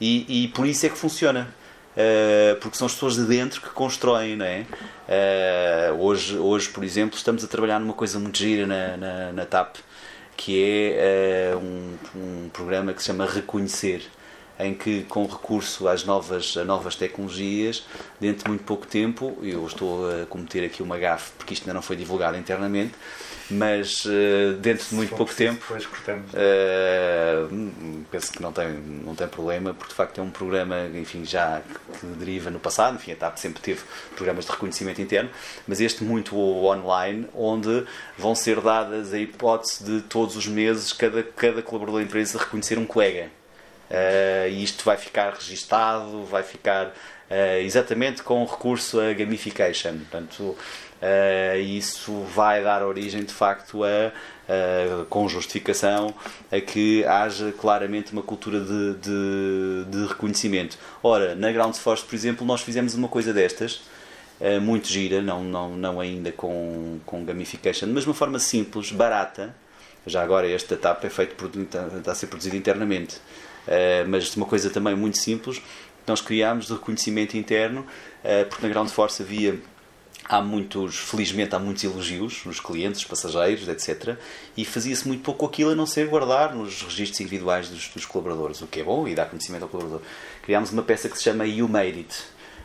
[0.00, 1.52] E, e por isso é que funciona.
[1.96, 4.66] eh, porque são as pessoas de dentro que constroem, não é?
[5.08, 9.46] Eh, hoje, hoje, por exemplo, estamos a trabalhar numa coisa muito gira na, na, na
[9.46, 9.76] TAP,
[10.36, 14.02] que é eh, um, um programa que se chama Reconhecer,
[14.58, 17.84] em que, com recurso às novas, a novas tecnologias,
[18.20, 21.74] dentro de muito pouco tempo, eu estou a cometer aqui uma gafe, porque isto ainda
[21.74, 22.94] não foi divulgado internamente,
[23.50, 26.32] mas eh, dentro de muito pouco tempo, Depois cortamos.
[26.32, 31.24] Uh, penso que não tem, não tem problema, porque de facto é um programa enfim,
[31.24, 33.80] já que, que deriva no passado, enfim, a TAP sempre teve
[34.16, 35.30] programas de reconhecimento interno,
[35.66, 37.84] mas este muito online, onde
[38.18, 42.78] vão ser dadas a hipótese de todos os meses cada, cada colaborador da empresa reconhecer
[42.78, 43.30] um colega.
[43.88, 49.98] Uh, e isto vai ficar registado, vai ficar uh, exatamente com recurso a gamification.
[49.98, 50.56] Portanto,
[51.02, 54.12] uh, isso vai dar origem de facto a,
[55.10, 56.14] com justificação
[56.52, 60.78] a que haja claramente uma cultura de, de, de reconhecimento.
[61.02, 63.82] Ora, na Ground Force, por exemplo, nós fizemos uma coisa destas.
[64.40, 68.92] uh, Muito gira, não, não, não ainda com, com gamification, mas de uma forma simples,
[68.92, 69.54] barata,
[70.06, 73.20] já agora este da TAP é feito está, a ser produzido internamente,
[73.66, 75.60] Eh, mas uma coisa também muito simples,
[76.06, 77.84] nós criámos de reconhecimento interno,
[78.48, 79.58] porque na Ground Force havia
[80.28, 84.16] há muitos, felizmente há muitos elogios nos clientes, passageiros, etc.
[84.56, 88.60] E fazia-se muito pouco aquilo a não ser guardar nos registros individuais dos, dos colaboradores,
[88.60, 90.02] o que é bom e dá conhecimento ao colaborador.
[90.42, 92.14] Criámos uma peça que se chama You Made It,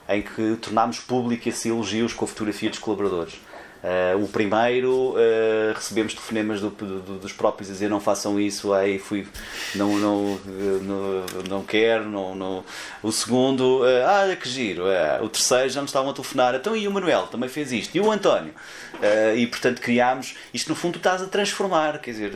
[0.09, 3.35] em que tornámos público esses elogios com a fotografia dos colaboradores.
[3.83, 8.73] Eh, o primeiro eh, recebemos telefonemas do- do- dos próprios a dizer não façam isso,
[8.73, 9.27] aí fui,
[9.73, 10.39] não, não,
[10.81, 12.07] não, não quero.
[12.07, 12.63] Não, não.
[13.01, 14.87] O segundo, eh, ah, que giro.
[14.87, 15.19] eh.
[15.21, 17.99] o terceiro já nos estavam a telefonar, então e o Manuel também fez isto, e
[17.99, 18.53] o António.
[19.35, 22.31] E portanto criámos, isto no fundo estás a transformar, quer dizer,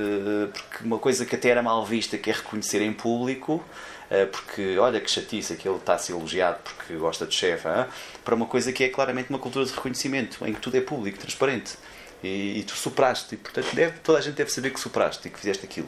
[0.52, 3.64] porque uma coisa que até era mal vista, que é reconhecer em público.
[4.10, 7.68] Uh, porque olha que chatice, aquele está a ser elogiado porque gosta de chefe,
[8.24, 11.18] para uma coisa que é claramente uma cultura de reconhecimento, em que tudo é público,
[11.18, 11.76] transparente.
[12.24, 15.32] E, e tu superaste, e portanto deve, toda a gente deve saber que superaste e
[15.32, 15.88] que fizeste aquilo.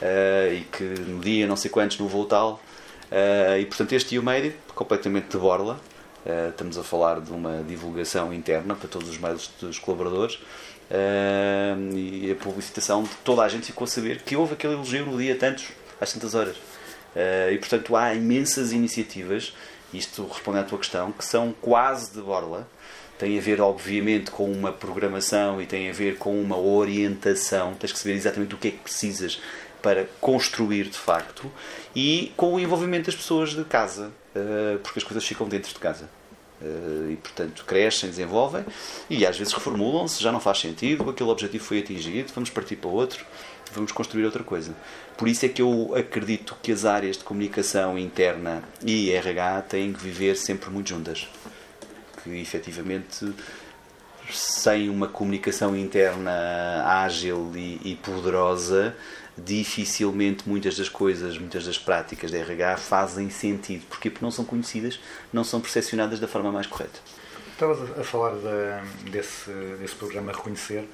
[0.00, 2.60] Uh, e que no dia não sei quantos no voo tal.
[3.10, 5.80] Uh, e portanto este It, completamente de borla.
[6.24, 10.38] Uh, estamos a falar de uma divulgação interna para todos os mails dos colaboradores.
[11.94, 15.16] E a publicitação de toda a gente ficou a saber que houve aquele elogio no
[15.16, 16.56] dia tantos, às tantas horas.
[17.14, 19.54] Uh, e portanto há imensas iniciativas,
[19.92, 22.66] isto respondendo à tua questão, que são quase de borla,
[23.18, 27.92] tem a ver obviamente com uma programação e tem a ver com uma orientação, tens
[27.92, 29.40] que saber exatamente o que é que precisas
[29.82, 31.50] para construir de facto
[31.94, 35.78] e com o envolvimento das pessoas de casa, uh, porque as coisas ficam dentro de
[35.78, 36.08] casa.
[36.60, 38.64] Uh, e portanto crescem, desenvolvem
[39.10, 42.88] e às vezes reformulam-se, já não faz sentido, aquele objetivo foi atingido, vamos partir para
[42.88, 43.26] outro,
[43.72, 44.72] vamos construir outra coisa.
[45.16, 49.92] Por isso é que eu acredito que as áreas de comunicação interna e RH têm
[49.92, 51.28] que viver sempre muito juntas.
[52.22, 53.32] Que efetivamente
[54.30, 56.30] sem uma comunicação interna
[56.86, 58.96] ágil e, e poderosa,
[59.36, 63.84] dificilmente muitas das coisas, muitas das práticas de RH fazem sentido.
[63.88, 64.08] Porquê?
[64.10, 64.98] Porque não são conhecidas,
[65.32, 67.00] não são percepcionadas da forma mais correta.
[67.52, 70.84] Estavas a- falar da- desse, desse programa Reconhecer,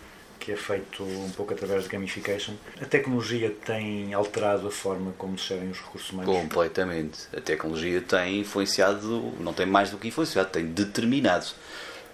[0.48, 2.54] que é feito um pouco através de gamification.
[2.80, 6.34] A tecnologia tem alterado a forma como se gerem os recursos humanos?
[6.34, 7.18] Completamente.
[7.36, 11.44] A tecnologia tem influenciado, não tem mais do que influenciado, tem determinado.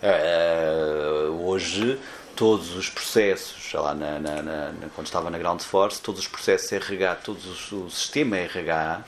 [0.03, 1.97] Ah, hoje,
[2.35, 6.27] todos os processos, sei lá, na, na- na- quando estava na Ground Force, todos os
[6.27, 9.05] processos RH, todo o sistema RH,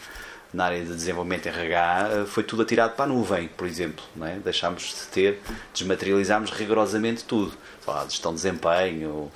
[0.57, 4.03] na área de desenvolvimento RH, ah, foi tudo atirado para a nuvem, por exemplo.
[4.17, 4.37] Não é?
[4.37, 5.41] Deixámos de ter,
[5.75, 7.53] desmaterializámos rigorosamente tudo.
[7.87, 9.31] Lá, gestão de desempenho,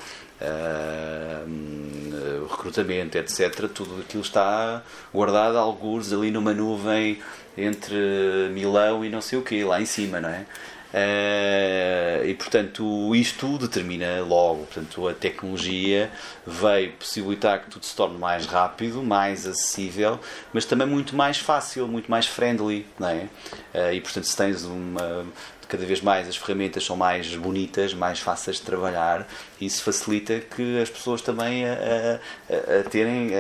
[1.47, 3.69] hum, recrutamento, etc.
[3.69, 7.21] Tudo aquilo está guardado alguns ali numa nuvem
[7.57, 10.47] entre Milão e não sei o quê, lá em cima, não é?
[10.93, 16.11] Eh, e portanto isto determina logo portanto a tecnologia
[16.45, 20.19] veio possibilitar que tudo se torne mais rápido mais acessível
[20.53, 23.29] mas também muito mais fácil muito mais friendly não é?
[23.73, 25.25] Eh, e portanto se tens uma
[25.71, 29.27] cada vez mais as ferramentas são mais bonitas, mais fáceis de trabalhar
[29.61, 33.31] e isso facilita que as pessoas também a, a- a- a terem,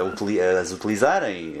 [0.00, 1.56] a, utili- a as utilizarem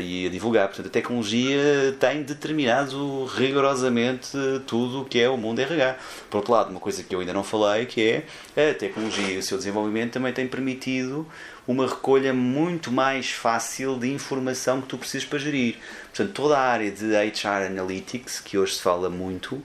[0.00, 0.68] e a divulgar.
[0.68, 4.30] Portanto, a tecnologia tem determinado rigorosamente
[4.66, 5.96] tudo o que é o mundo RH.
[6.30, 8.22] Por outro lado, uma coisa que eu ainda não falei, que
[8.56, 11.26] é a tecnologia e o seu desenvolvimento também tem permitido
[11.66, 15.76] uma recolha muito mais fácil de informação que tu precisas para gerir.
[16.04, 19.62] Portanto, toda a área de HR Analytics, que hoje se fala muito,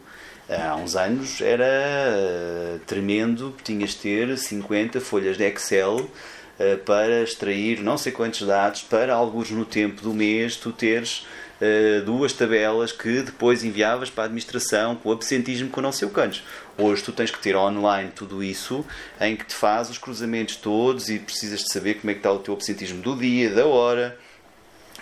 [0.49, 6.09] há uns anos era eh, tremendo, tinhas de ter 50 folhas de Excel
[6.57, 11.25] eh, para extrair não sei quantos dados, para alguns no tempo do mês tu teres
[11.61, 16.11] eh, duas tabelas que depois enviavas para a administração com absentismo com não sei o
[16.11, 16.43] cantos.
[16.77, 18.85] Hoje tu tens que ter online tudo isso
[19.19, 22.31] em que te faz os cruzamentos todos e precisas de saber como é que está
[22.31, 24.17] o teu absentismo do dia, da hora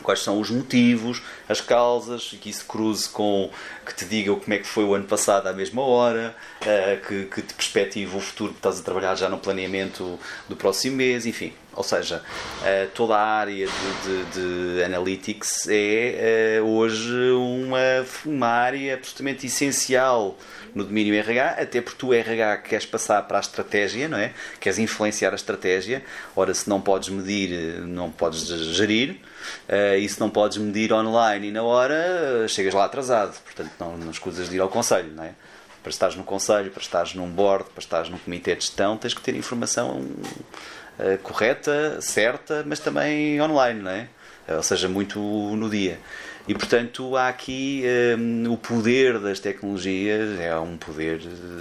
[0.03, 3.49] quais são os motivos, as causas, que isso cruze com
[3.86, 7.23] que te diga como é que foi o ano passado à mesma hora, eh, que,
[7.25, 11.25] que te perspective o futuro que estás a trabalhar já no planeamento do próximo mês,
[11.25, 11.53] enfim.
[11.73, 12.21] Ou seja,
[12.65, 17.77] eh, toda a área de, de- de analytics é eh, hoje uma,
[18.25, 20.38] uma área absolutamente essencial
[20.75, 24.33] no domínio RH, até porque tu RH queres passar para a estratégia, não é?
[24.60, 26.03] Queres influenciar a estratégia.
[26.36, 29.17] Ora, se não podes medir, não podes gerir.
[29.97, 33.38] E se não podes medir online e na hora, eh, chegas lá atrasado.
[33.43, 35.31] Portanto, não, não escusas de ir ao conselho, não é?
[35.83, 39.13] Para estares no conselho, para estares num board, para estares num comitê de gestão, tens
[39.13, 40.05] que ter informação
[40.99, 44.07] eh, correta, certa, mas também online, não é?
[44.49, 45.99] Ou seja, muito no dia.
[46.47, 48.15] E portanto há aqui eh,
[48.49, 51.19] o poder das tecnologias, é um poder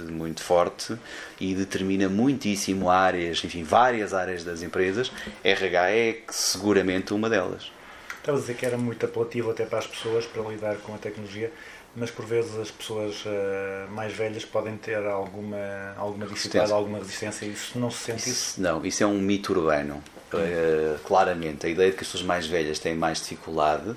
[0.09, 0.97] muito forte
[1.41, 5.11] e determina muitíssimo áreas, enfim, várias áreas das empresas.
[5.43, 7.76] RH é seguramente uma delas.
[8.27, 10.97] Estava a dizer que era muito apelativo até para as pessoas para lidar com a
[10.97, 11.49] tecnologia,
[11.95, 17.45] mas por vezes as pessoas eh, mais velhas podem ter alguma, alguma dificuldade, alguma resistência.
[17.45, 18.29] Isso não se sente isso?
[18.29, 20.03] Isso, não, isso é um mito urbano.
[20.33, 23.95] Uh, claramente, a ideia de que as pessoas mais velhas têm mais dificuldade,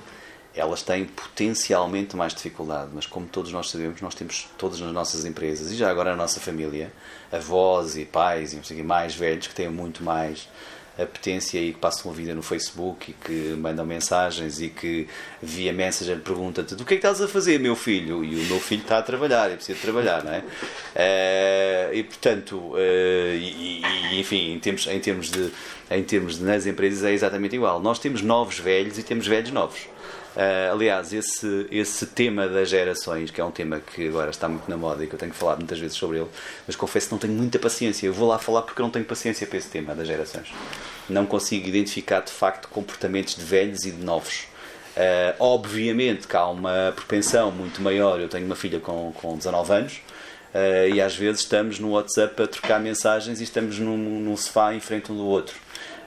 [0.55, 5.25] elas têm potencialmente mais dificuldade, mas como todos nós sabemos, nós temos todas nas nossas
[5.25, 6.93] empresas e já agora na nossa família,
[7.33, 10.49] avós e pais e mais velhos que têm muito mais
[10.99, 15.09] apetência e que passam a vida no Facebook e que mandam mensagens e que
[15.43, 18.25] via Messenger pergunta-te do que é que estás a fazer, meu filho?
[18.25, 20.43] E o meu filho está a trabalhar, eu preciso trabalhar, não é?
[20.95, 25.51] Eh, e portanto, eh, e, e, enfim, em termos, em, termos de,
[25.91, 27.81] em termos de nas empresas é exatamente igual.
[27.81, 29.90] Nós temos novos velhos e temos velhos novos.
[30.37, 34.69] Eh, aliás, esse, esse tema das gerações, que é um tema que agora está muito
[34.71, 36.29] na moda e que eu tenho falar muitas vezes sobre ele,
[36.67, 38.07] mas confesso que não tenho muita paciência.
[38.07, 40.49] Eu vou lá falar porque não tenho paciência para esse tema das gerações.
[41.09, 44.47] Não consigo identificar de facto comportamentos de velhos e de novos.
[44.97, 48.21] Eh, obviamente que há uma propensão muito maior.
[48.21, 50.01] Eu tenho uma filha com, com 19 anos
[50.55, 54.75] eh, e às vezes estamos no WhatsApp a trocar mensagens e estamos num, num sofá
[54.75, 55.57] em frente um do outro.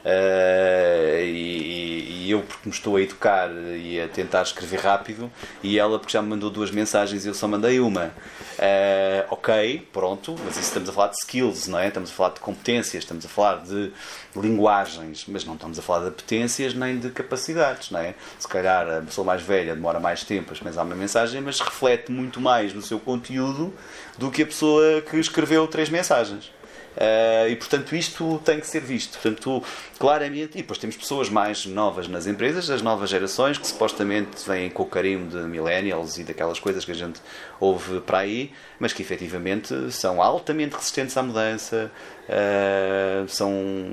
[0.05, 5.79] Eh, e, e eu porque me estou a educar e a tentar escrever rápido e
[5.79, 8.11] ela porque já me mandou duas mensagens e eu só mandei uma
[8.57, 11.87] Eh, ok, pronto, mas isso estamos a falar de skills, não é?
[11.87, 13.91] Estamos a falar de competências, estamos a falar de
[14.35, 18.13] linguagens, mas não estamos a falar de apetências nem de capacidades, não é?
[18.39, 22.11] Se calhar a pessoa mais velha demora mais tempo a expressar uma mensagem, mas reflete
[22.11, 23.73] muito mais no seu conteúdo
[24.17, 26.51] do que a pessoa que escreveu três mensagens.
[26.95, 29.13] Uh, e portanto isto tem que ser visto.
[29.13, 29.63] Portanto,
[29.97, 34.69] claramente, e depois temos pessoas mais novas nas empresas, as novas gerações, que supostamente vêm
[34.69, 37.19] com o carinho de millennials e daquelas coisas que a gente
[37.59, 41.91] ouve para aí, mas que efetivamente são altamente resistentes à mudança,
[42.29, 43.51] uh, são,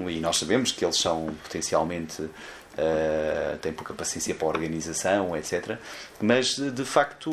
[0.09, 2.29] e nós sabemos que eles são potencialmente
[2.81, 5.77] Uh, tem pouca paciência para a organização, etc.
[6.19, 7.31] Mas de facto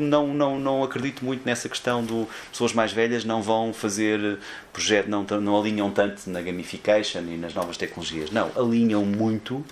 [0.00, 4.38] não, não, não acredito muito nessa questão do pessoas mais velhas não vão fazer
[4.72, 8.32] projeto, não, não alinham tanto na gamification e nas novas tecnologias.
[8.32, 9.64] Não, alinham muito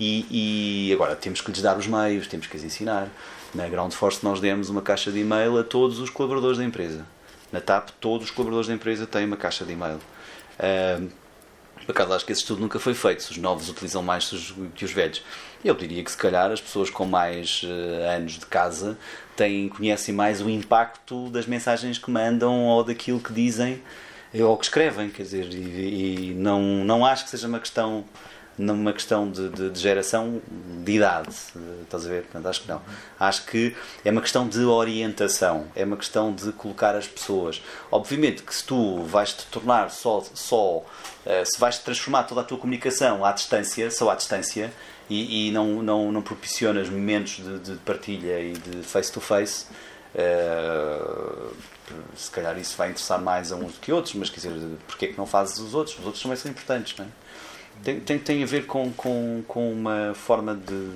[0.00, 3.08] e, e agora temos que lhes dar os meios, temos que as ensinar.
[3.54, 7.06] Na Ground Force nós demos uma caixa de e-mail a todos os colaboradores da empresa.
[7.52, 10.00] Na TAP todos os colaboradores da empresa têm uma caixa de e-mail.
[10.58, 11.21] Uh,
[11.86, 14.28] por acaso acho que esse estudo nunca foi feito, se os novos utilizam mais
[14.74, 15.22] que os velhos.
[15.64, 18.98] Eu diria que se calhar as pessoas com mais uh, anos de casa
[19.36, 23.82] têm, conhecem mais o impacto das mensagens que mandam ou daquilo que dizem
[24.40, 28.04] ou que escrevem, quer dizer, e, e não, não acho que seja uma questão
[28.58, 30.40] numa questão de, de, de, geração
[30.84, 31.34] de idade,
[31.82, 32.22] estás a ver?
[32.24, 32.82] Portanto, acho que não.
[33.18, 37.62] Acho que é uma questão de orientação, é uma questão de colocar as pessoas.
[37.90, 40.84] Obviamente que se tu vais te tornar só, só uh,
[41.44, 44.72] se vais transformar toda a tua comunicação à distância, só à distância,
[45.08, 49.66] e, e não, não, não proporcionas momentos de, de, partilha e de face-to-face,
[50.14, 51.54] uh,
[52.16, 54.52] se calhar isso vai interessar mais a uns do que outros, mas quer dizer,
[54.86, 55.98] porque é que não fazes os outros?
[55.98, 57.08] Os outros também são importantes, não é?
[57.82, 60.90] Tem, tem, tem a ver com, com, com uma forma de,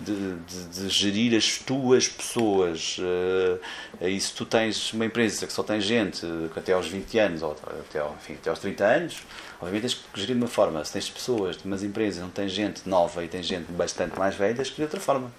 [0.00, 2.98] de, de, de gerir as tuas pessoas.
[2.98, 7.42] Uh, e se tu tens uma empresa que só tem gente até aos 20 anos,
[7.42, 9.22] ou até, enfim, até aos 30 anos,
[9.60, 10.84] obviamente tens que gerir de uma forma.
[10.84, 14.36] Se tens pessoas de umas empresas não tem gente nova e tem gente bastante mais
[14.36, 15.32] velha, tens que de outra forma.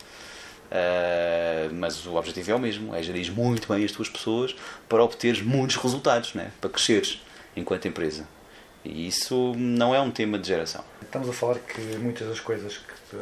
[0.71, 4.55] Uh, mas o objetivo é o mesmo, é gerir muito bem as tuas pessoas
[4.87, 6.51] para obteres muitos resultados, né?
[6.59, 7.21] para cresceres
[7.55, 8.25] enquanto empresa.
[8.83, 10.83] E isso não é um tema de geração.
[11.01, 13.17] Estamos a falar que muitas das coisas, que,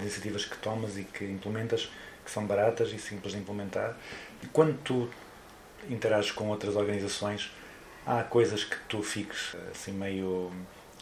[0.00, 1.88] iniciativas que tomas e que implementas,
[2.24, 3.96] que são baratas e simples de implementar.
[4.52, 5.08] Quando tu
[5.88, 7.50] interages com outras organizações,
[8.06, 10.50] há coisas que tu fiques assim meio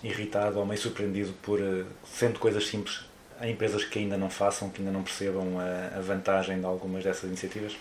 [0.03, 3.05] irritado ou meio surpreendido por, eh, sendo coisas simples,
[3.41, 7.03] há empresas que ainda não façam, que ainda não percebam a, a vantagem de algumas
[7.03, 7.77] dessas iniciativas?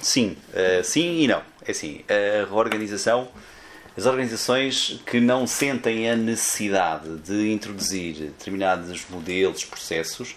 [0.00, 1.42] Sim, eh, sim e não.
[1.66, 3.28] É assim, a reorganização,
[4.00, 10.36] as organizações que não sentem a necessidade de introduzir determinados modelos, processos,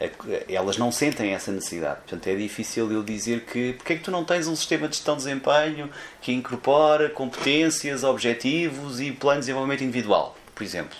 [0.00, 0.10] eh,
[0.48, 2.00] elas não sentem essa necessidade.
[2.00, 4.96] Portanto, é difícil eu dizer que porque é que tu não tens um sistema de
[4.96, 5.88] gestão de desempenho
[6.20, 10.96] que incorpora competências, objetivos e plano de desenvolvimento individual, por exemplo.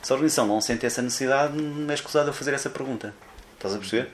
[0.00, 3.14] Se a organização não sente essa necessidade, não é escusado eu fazer essa pergunta.
[3.56, 4.08] Estás a perceber?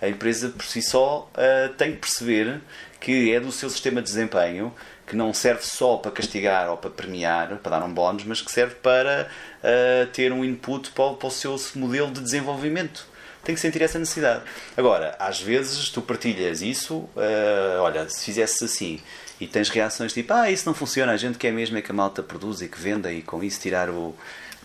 [0.00, 2.60] A empresa, por si só, eh, tem que perceber
[3.00, 4.72] que é do seu sistema de desempenho
[5.12, 8.50] que não serve só para castigar ou para premiar, para dar um bónus, mas que
[8.50, 9.28] serve para
[9.62, 13.06] eh, ter um input para, o- para o seu modelo de desenvolvimento.
[13.44, 14.42] Tem que sentir essa necessidade.
[14.74, 19.00] Agora, às vezes tu partilhas isso, eh, olha, se fizesse assim
[19.38, 21.94] e tens reações tipo, ah, isso não funciona, a gente quer mesmo é que a
[21.94, 24.16] malta produza e que venda e com isso tirar o.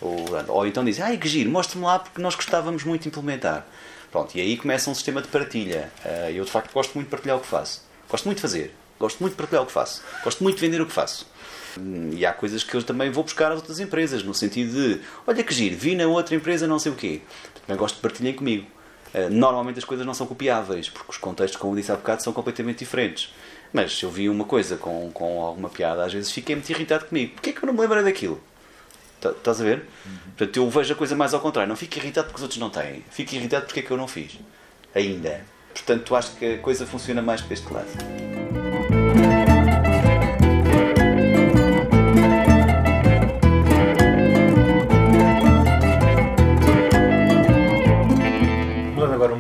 [0.02, 0.16] o
[0.48, 3.66] ou então dizem, ai que giro, mostra-me lá porque nós gostávamos muito de implementar.
[4.12, 5.92] Pronto, e aí começa um sistema de partilha.
[6.06, 7.84] Eh, Eu de facto gosto muito de partilhar o que faço.
[8.10, 8.74] Gosto muito de fazer.
[9.00, 10.04] Gosto muito de partilhar o que faço.
[10.24, 11.28] Gosto muito de vender o que faço.
[12.14, 15.44] E há coisas que eu também vou buscar às outras empresas, no sentido de, olha
[15.44, 17.22] que giro, vi na outra empresa não sei o quê.
[17.66, 18.66] Também gosto de partilhar comigo.
[19.14, 22.34] Eh, Normalmente as coisas não são copiáveis, porque os contextos, como disse há bocado, são
[22.34, 23.32] completamente diferentes.
[23.72, 27.06] Mas se eu vi uma coisa com, com alguma piada, às vezes fiquei muito irritado
[27.06, 27.34] comigo.
[27.34, 28.42] Porquê é que eu não me lembrei daquilo?
[29.22, 29.84] Tá- Estás a ver?
[30.36, 31.70] Portanto, eu vejo a coisa mais ao contrário.
[31.70, 33.04] Não fico irritado porque os outros não têm.
[33.12, 34.40] Fico irritado porque é que eu não fiz.
[34.96, 35.46] Ainda.
[35.74, 38.47] Portanto, acho que a coisa funciona mais para este lado.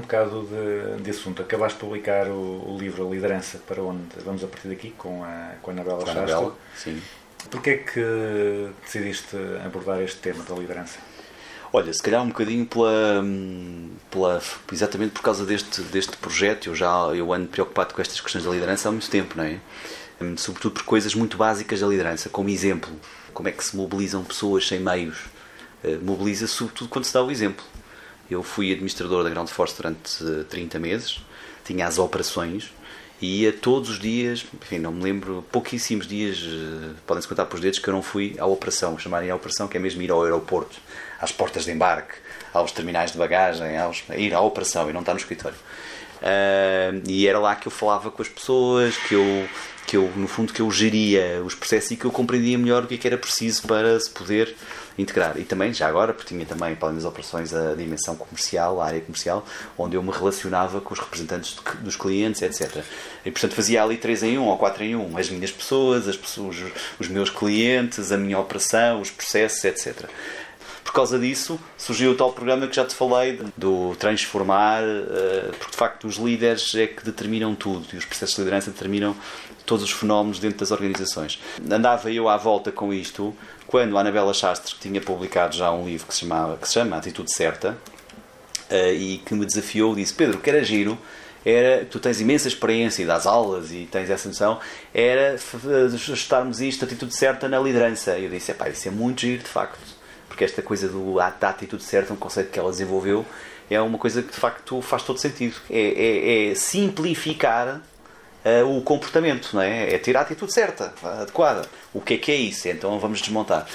[0.07, 4.43] Bocado de, de assunto, acabaste de publicar o, o livro A Liderança, para onde vamos
[4.43, 6.19] a partir daqui com a, com a Anabela Shasta.
[6.19, 7.01] Anabela, sim.
[7.51, 9.35] Porquê é que decidiste
[9.65, 10.97] abordar este tema da liderança?
[11.71, 13.23] Olha, se calhar um bocadinho pela,
[14.09, 14.41] pela
[14.71, 18.51] exatamente por causa deste, deste projeto, eu já eu ando preocupado com estas questões da
[18.51, 19.59] liderança há muito tempo, não é?
[20.21, 22.89] Hum, Sobretudo por coisas muito básicas da liderança, como exemplo,
[23.33, 25.25] como é que se mobilizam pessoas sem meios.
[25.83, 27.63] Eh, Mobiliza-se sobretudo quando se dá o exemplo.
[28.29, 31.19] Eu fui administrador da Ground Force durante eh, 30 meses,
[31.63, 32.71] tinha as operações
[33.21, 37.59] e ia todos os dias, enfim, não me lembro, pouquíssimos dias, eh, podem-se contar por
[37.59, 40.23] dedos, que eu não fui à operação, chamarem a operação, que é mesmo ir ao
[40.23, 40.77] aeroporto,
[41.19, 42.15] às portas de embarque,
[42.53, 45.57] aos terminais de bagagem, aos, ir à operação e não estar no escritório.
[46.21, 49.47] Ah, e era lá que eu falava com as pessoas, que eu,
[49.85, 52.87] que eu, no fundo, que eu geria os processos e que eu compreendia melhor o
[52.87, 54.55] que é que era preciso para se poder
[54.97, 55.37] integrar.
[55.37, 58.85] E também, já agora, porque tinha também, para além das operações, a dimensão comercial, a
[58.85, 59.45] área comercial,
[59.77, 62.83] onde eu me relacionava com os representantes de- dos clientes, etc.
[63.25, 65.17] E, portanto, fazia ali 3 em 1 ou 4 em 1.
[65.17, 66.55] As minhas pessoas, as pessoas,
[66.99, 70.09] os meus clientes, a minha operação, os processos, etc.
[70.83, 75.71] Por causa disso, surgiu o tal programa que já te falei, do transformar, eh, porque
[75.71, 79.13] de facto os líderes é que determinam tudo e os processos de liderança determinam
[79.65, 81.41] todos os fenómenos dentro das organizações.
[81.69, 83.35] Andava eu à volta com isto
[83.67, 86.73] quando a Anabela Chastres que tinha publicado já um livro que se, chamava, que se
[86.73, 87.77] chama Atitude Certa
[88.69, 90.97] eh, e que me desafiou, disse Pedro, que era giro
[91.45, 94.59] era, tu tens imensa experiência das aulas e tens essa noção,
[94.93, 95.37] era
[95.93, 98.17] ajustarmos isto, atitude certa na liderança.
[98.17, 99.79] E eu disse, epá, isso é muito giro de facto,
[100.27, 103.25] porque esta coisa do, da atitude certa, um conceito que ela desenvolveu,
[103.69, 105.55] é uma coisa que de facto faz todo sentido.
[105.69, 107.81] É, é- é simplificar
[108.47, 109.93] eh, o comportamento, não é?
[109.93, 111.67] É ter a atitude certa, adequada.
[111.93, 112.69] O que é que é isso?
[112.69, 113.67] Então vamos desmontar.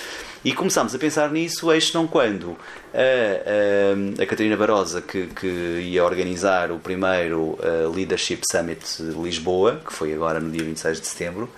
[0.42, 2.56] E começámos a pensar nisso, eis não quando
[2.94, 8.82] a, a, a Catarina Barosa, que, que ia organizar o primeiro eh, Leadership Summit
[9.22, 11.50] Lisboa, que foi agora no dia 26 de setembro,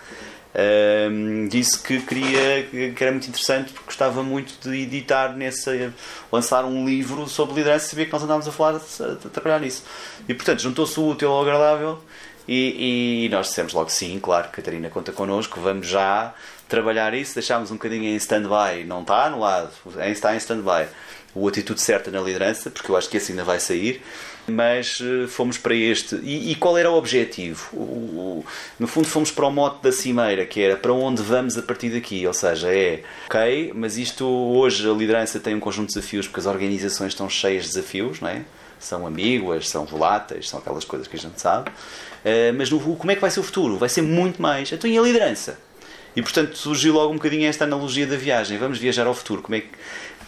[1.51, 5.93] disse que queria que era muito interessante porque gostava muito de editar nessa
[6.31, 9.83] lançar um livro sobre liderança sabia que nós andávamos a falar a, trabalhar nisso
[10.29, 11.99] e portanto juntou-se o útil ao agradável
[12.49, 16.35] e, e nós dissemos logo sim, claro, Catarina conta connosco, vamos já
[16.69, 19.71] trabalhar isso, deixámos um bocadinho em stand-by, não está anulado,
[20.11, 20.87] está em stand-by
[21.35, 24.01] o atitude certa na liderança, porque eu acho que esse ainda vai sair,
[24.47, 26.15] mas eh, fomos para este.
[26.23, 27.67] E, e qual era o objetivo?
[27.73, 27.77] O-
[28.41, 28.45] o-
[28.79, 31.89] no fundo, fomos para o mote da cimeira, que era para onde vamos a partir
[31.91, 32.25] daqui.
[32.25, 36.39] Ou seja, é ok, mas isto hoje a liderança tem um conjunto de desafios, porque
[36.41, 38.43] as organizações estão cheias de desafios, não é?
[38.79, 41.69] São ambíguas, são voláteis, são aquelas coisas que a gente sabe.
[42.25, 43.77] Eh, mas no, como é que vai ser o futuro?
[43.77, 44.73] Vai ser muito mais.
[44.73, 45.59] Então, e a liderança?
[46.17, 48.57] E portanto surgiu logo um bocadinho esta analogia da viagem.
[48.57, 49.43] Vamos viajar ao futuro.
[49.43, 49.69] Como é que...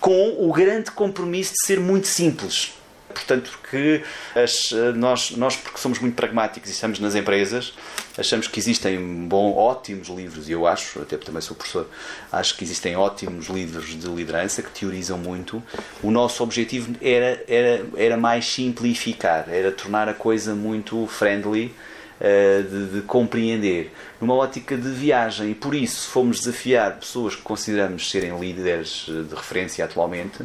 [0.00, 2.74] Com o grande compromisso de ser muito simples.
[3.08, 4.02] portanto, porque
[4.34, 7.72] as, eh, nós, nós, porque somos muito pragmáticos e estamos nas empresas,
[8.18, 11.88] achamos que existem bom, ótimos livros, e eu acho, até porque também sou professor,
[12.32, 15.62] acho que existem ótimos livros de liderança que teorizam muito.
[16.02, 21.74] O nosso objetivo era, era, era mais simplificar, era tornar a coisa muito friendly.
[22.20, 27.42] eh, De, de compreender numa ótica de viagem e por isso fomos desafiar pessoas que
[27.42, 30.42] consideramos serem líderes eh, de referência atualmente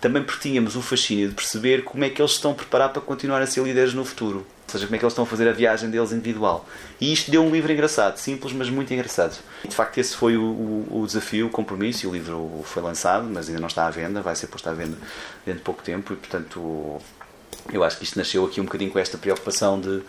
[0.00, 3.00] também porque tínhamos o fascínio de perceber como é que eles estão a preparar para
[3.00, 4.44] continuar a ser líderes no futuro.
[4.72, 6.66] Ou seja, como é que eles estão a fazer a viagem deles individual.
[7.00, 9.36] E isto deu um livro engraçado, simples, mas muito engraçado.
[9.64, 12.08] E, de facto, esse foi o, o- o desafio, o compromisso.
[12.08, 14.96] O livro foi lançado, mas ainda não está à venda, vai ser posto à venda
[15.44, 16.12] dentro de pouco tempo.
[16.14, 16.98] E, portanto,
[17.72, 20.02] eu acho que isto nasceu aqui um bocadinho com esta preocupação de,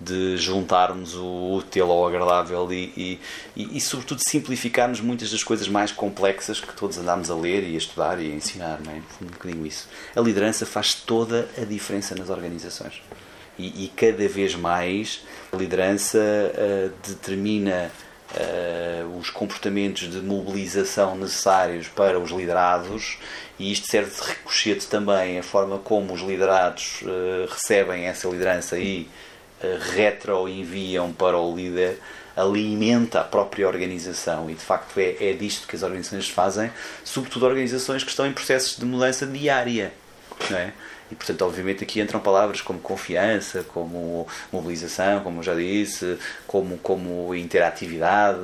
[0.00, 3.18] de juntarmos o útil ao agradável e,
[3.56, 7.74] e, e, sobretudo, simplificarmos muitas das coisas mais complexas que todos andámos a ler e
[7.74, 8.80] a estudar e a ensinar.
[8.84, 8.96] Não é?
[9.22, 9.88] Um bocadinho isso.
[10.14, 13.00] A liderança faz toda a diferença nas organizações.
[13.58, 17.90] E, e cada vez mais a liderança ah, determina
[18.34, 23.18] ah, os comportamentos de mobilização necessários para os liderados
[23.58, 28.78] e isto serve de ricochete também a forma como os liderados ah, recebem essa liderança
[28.78, 29.08] e
[29.92, 31.98] retro-enviam para o líder
[32.38, 36.70] alimenta a própria organização e de facto é, é disto que as organizações fazem,
[37.04, 39.92] sobretudo organizações que estão em processos de mudança diária.
[40.48, 40.72] Não é?
[41.10, 47.34] E portanto, obviamente, aqui entram palavras como confiança, como mobilização, como já disse, como, como
[47.34, 48.38] interatividade,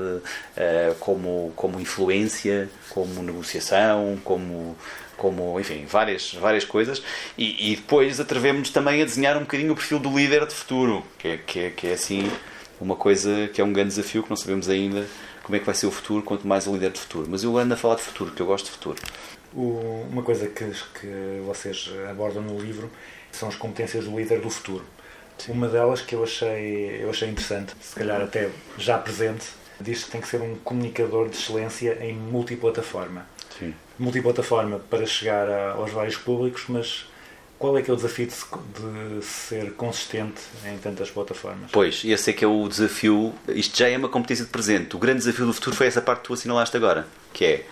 [0.56, 4.76] eh, como, como influência, como negociação, como,
[5.16, 7.02] como enfim, várias, várias coisas.
[7.36, 11.04] E, e depois atrevemos também a desenhar um bocadinho o perfil do líder de futuro,
[11.18, 12.30] que é, que é, que é assim
[12.80, 15.06] uma coisa que é um grande desafio que não sabemos ainda
[15.42, 17.26] como é que vai ser o futuro, quanto mais o líder de futuro.
[17.28, 18.98] Mas eu ando a falar de futuro, porque eu gosto de futuro.
[19.54, 20.64] O- uma coisa que,
[21.00, 22.90] que vocês abordam no livro
[23.32, 24.84] são as competências do líder do futuro.
[25.48, 29.46] Uma delas que eu achei, eu achei interessante, se calhar até já presente,
[29.80, 33.26] diz que tem que ser um comunicador de excelência em multiplataforma.
[33.58, 33.74] Sim.
[33.98, 37.06] Multiplataforma para chegar a- aos vários públicos, mas
[37.58, 41.70] qual é que é o desafio de, de ser consistente em tantas plataformas?
[41.72, 43.32] Pois, esse é que é o desafio.
[43.48, 44.94] Isto já é uma competência de presente.
[44.94, 47.66] O grande desafio do futuro foi essa parte que tu assinalaste agora, que é,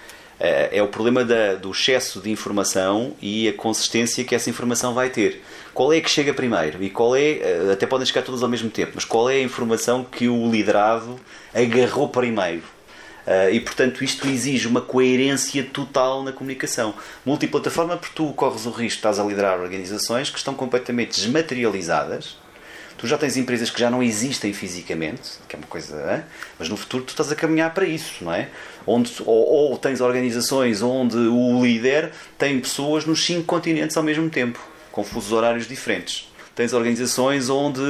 [0.73, 5.09] é o problema da- do excesso de informação e a consistência que essa informação vai
[5.09, 5.43] ter.
[5.73, 6.83] Qual é que chega primeiro?
[6.83, 9.43] E qual é, eh, até podem chegar todas ao mesmo tempo, mas qual é a
[9.43, 11.19] informação que o liderado
[11.55, 12.63] agarrou primeiro?
[13.25, 16.93] Uh, e portanto isto exige uma coerência total na comunicação.
[17.25, 22.37] Multiplataforma, porque tu corres o risco, estás a liderar organizações que estão completamente desmaterializadas.
[22.99, 26.25] Tu já tens empresas que já não existem fisicamente, que é uma coisa,
[26.59, 28.49] mas no futuro tu estás a caminhar para isso, não é?
[28.87, 34.29] Onde, ou, ou tens organizações onde o líder tem pessoas nos cinco continentes ao mesmo
[34.29, 34.59] tempo,
[34.91, 36.29] com fusos horários diferentes.
[36.55, 37.81] Tens organizações onde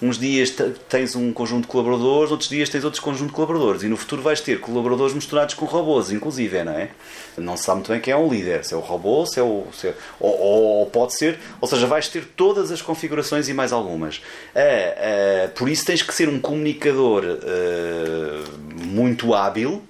[0.00, 3.82] uns dias te- tens um conjunto de colaboradores, outros dias tens outros conjunto de colaboradores.
[3.82, 6.90] E no futuro vais ter colaboradores misturados com robôs, inclusive, não é?
[7.36, 9.42] Não se sabe muito bem quem é um líder, se é o robô, se é
[9.42, 9.64] o.
[9.72, 11.40] Se é- ou- ou pode ser.
[11.60, 14.22] Ou seja, vais ter todas as configurações e mais algumas.
[14.54, 18.44] Ah, ah, por isso tens que ser um comunicador ah,
[18.84, 19.82] muito hábil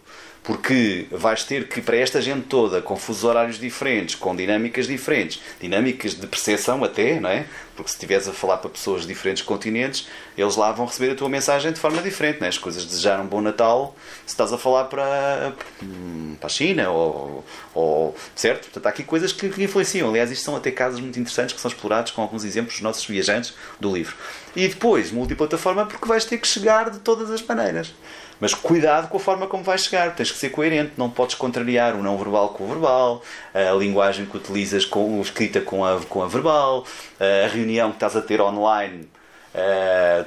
[0.45, 5.41] porque vais ter que, para esta gente toda, com fusos horários diferentes, com dinâmicas diferentes,
[5.59, 7.47] dinâmicas de percepção até, não é?
[7.75, 11.15] Porque se estiveres a falar para pessoas de diferentes continentes, eles lá vão receber a
[11.15, 12.51] tua mensagem de forma diferente, não é?
[12.51, 16.51] As coisas de desejar um bom Natal, se estás a falar para, hum, para a
[16.51, 17.43] China, ou,
[17.75, 18.65] ou- certo?
[18.65, 20.11] Portanto, há aqui coisas que, que influenciam.
[20.11, 23.07] Aliás, isto são até casos muito interessantes que são explorados com alguns exemplos dos nossos
[23.07, 24.15] viajantes do livro.
[24.55, 27.93] E depois, multiplataforma, porque vais ter que chegar de todas as maneiras.
[28.41, 31.95] Mas cuidado com a forma como vais chegar, tens que ser coerente, não podes contrariar
[31.95, 33.23] o não verbal com o verbal,
[33.55, 36.85] a linguagem que utilizas com escrita com a, com a verbal,
[37.21, 39.09] a reunião que estás a ter online.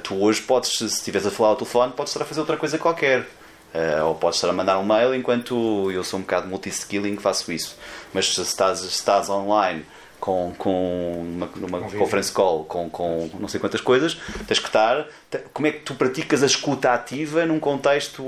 [0.02, 2.78] tu hoje podes, se estiveres a falar ao telefone, podes estar a fazer outra coisa
[2.78, 3.26] qualquer.
[3.72, 7.52] Eh, ou podes estar a mandar um mail enquanto eu sou um bocado multi-skilling faço
[7.52, 7.76] isso.
[8.14, 9.84] Mas se estás, se estás online
[10.20, 14.14] com, com uma, numa conference call com, com não sei quantas coisas,
[14.46, 15.06] tens que estar.
[15.52, 18.22] Como é que tu praticas a escuta ativa num contexto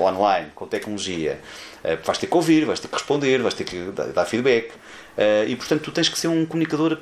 [0.00, 1.38] online, com tecnologia?
[1.84, 4.72] Eh, Vais ter que ouvir, vais ter que responder, vais ter que dar feedback.
[5.16, 6.98] Eh, E portanto, tu tens que ser um comunicador,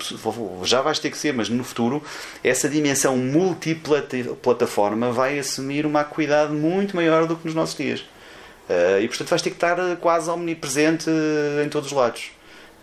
[0.64, 2.02] já vais ter que ser, mas no futuro,
[2.42, 8.04] essa dimensão multiplataforma vai assumir uma acuidade muito maior do que nos nossos dias.
[8.68, 11.08] Eh, E portanto, vais ter que estar quase omnipresente
[11.64, 12.30] em todos os lados.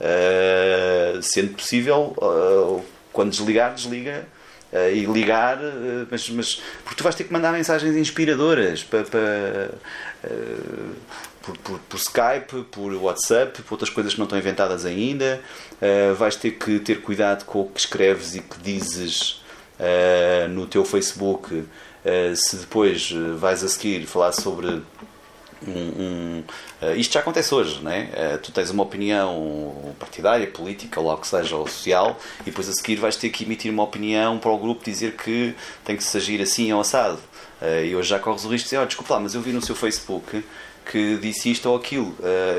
[0.01, 2.83] Uh, sendo possível, uh,
[3.13, 4.25] quando desligar, desliga
[4.73, 5.59] uh, e ligar,
[6.09, 9.69] mas, mas porque tu vais ter que mandar mensagens inspiradoras para, para,
[11.43, 15.39] por, por, por Skype, por WhatsApp, por outras coisas que não estão inventadas ainda.
[16.17, 19.43] Vais ter que ter cuidado com o que escreves e que dizes
[20.49, 21.63] no teu Facebook.
[22.35, 24.81] Se depois vais a seguir falar sobre
[25.67, 26.43] um, um,
[26.81, 28.35] uh, isto já acontece hoje, não é?
[28.35, 32.67] Uh, tu tens uma opinião partidária, política, ou lá que seja, ou social, e depois
[32.67, 35.55] a seguir vais ter que emitir uma opinião para o grupo dizer que
[35.85, 37.19] tem que se agir assim ou assado.
[37.61, 39.51] Uh, e hoje já corres o risco de dizer, oh, desculpa lá, mas eu vi
[39.51, 40.43] no seu Facebook
[40.89, 42.17] que disse isto ou aquilo.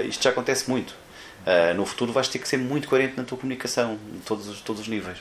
[0.08, 0.94] Isto já acontece muito.
[1.76, 4.82] No futuro vais ter que ser muito coerente na tua comunicação, em todos os, todos
[4.82, 5.18] os níveis.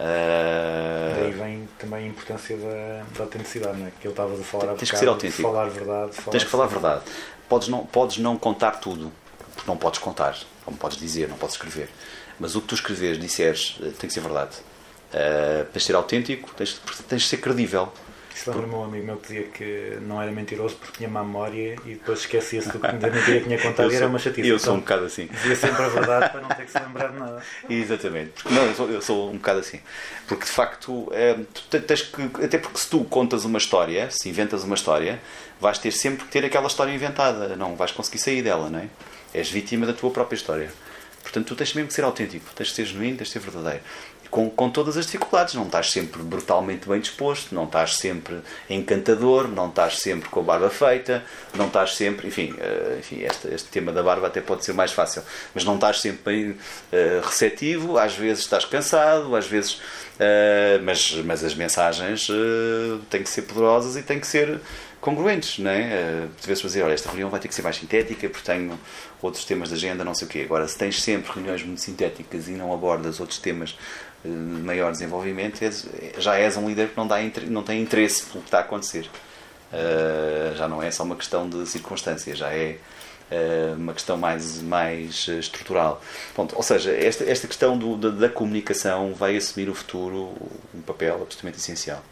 [0.00, 3.90] Uh, Daí vem também a importância da, da autenticidade, não é?
[4.00, 5.42] Que ele estava a falar há Tens que ser autêntico.
[5.42, 6.12] Falar verdade.
[6.30, 7.02] Tens que falar verdade.
[7.46, 9.12] Podes não, podes não contar tudo,
[9.54, 10.34] porque não podes contar,
[10.64, 11.90] como podes dizer, não podes escrever.
[12.38, 14.56] Mas o que tu escreveres, disseres, eh, tem que ser verdade.
[15.12, 17.92] Uh, tens de ser autêntico, tens, tens de ser credível.
[18.40, 21.76] Isso lembra-me um amigo meu que dizia que não era mentiroso porque tinha má memória
[21.84, 24.48] e depois esquecia-se do que da mentira que tinha contado e era uma chatice.
[24.48, 25.26] eu sou um Então, bocado assim.
[25.26, 27.42] Dizia sempre a verdade para não ter que se lembrar de nada.
[27.68, 28.32] Exatamente.
[28.50, 29.78] Não, eu sou, eu sou um bocado assim.
[30.26, 31.36] Porque de facto, é,
[31.80, 32.22] tens que.
[32.42, 35.20] Até porque se tu contas uma história, se inventas uma história,
[35.60, 37.54] vais ter sempre que ter aquela história inventada.
[37.56, 38.88] Não vais conseguir sair dela, não é?
[39.34, 40.70] És vítima da tua própria história.
[41.22, 43.84] Portanto, tu tens mesmo que ser autêntico, tens de ser genuíno, tens de ser verdadeiro.
[44.30, 48.36] Com, com todas as dificuldades, não estás sempre brutalmente bem disposto, não estás sempre
[48.68, 51.24] encantador, não estás sempre com a barba feita,
[51.54, 54.92] não estás sempre, enfim, eh, enfim este, este tema da barba até pode ser mais
[54.92, 55.22] fácil,
[55.52, 56.56] mas não estás sempre bem
[56.92, 59.80] eh, receptivo, às vezes estás cansado, às vezes,
[60.20, 62.28] eh, mas, mas as mensagens
[63.10, 64.60] têm que ser poderosas e têm que ser
[65.00, 65.80] congruentes, não é?
[65.80, 68.78] Eh, De vez fazer, olha, esta reunião vai ter que ser mais sintética porque tenho
[69.22, 70.42] outros temas de agenda, não sei o quê.
[70.44, 73.76] Agora, se tens sempre reuniões muito sintéticas e não abordas outros temas
[74.28, 75.86] maior desenvolvimento, és-
[76.18, 77.16] já és um líder que não, dá,
[77.48, 79.08] não tem interesse pelo que está a acontecer.
[79.72, 82.76] Eh, já não é só uma questão de circunstâncias, já é
[83.30, 86.02] eh, uma questão mais, mais eh, estrutural.
[86.34, 90.34] Pronto, ou seja, esta, esta questão do- da, da comunicação vai assumir no futuro
[90.74, 92.02] um papel absolutamente essencial.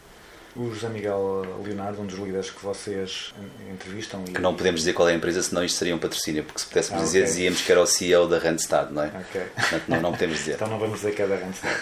[0.59, 3.33] O José Miguel Leonardo, um dos líderes que vocês
[3.71, 6.43] entrevistam e Que não podemos dizer qual é a empresa, senão isto seria um patrocínio,
[6.43, 9.07] porque se pudéssemos Ah, dizer, dizíamos que era o CEO da Randstad, não é?
[9.07, 9.41] Ok.
[9.55, 10.55] Portanto, não, não podemos dizer.
[10.59, 11.77] Então não vamos dizer que é da Randstad.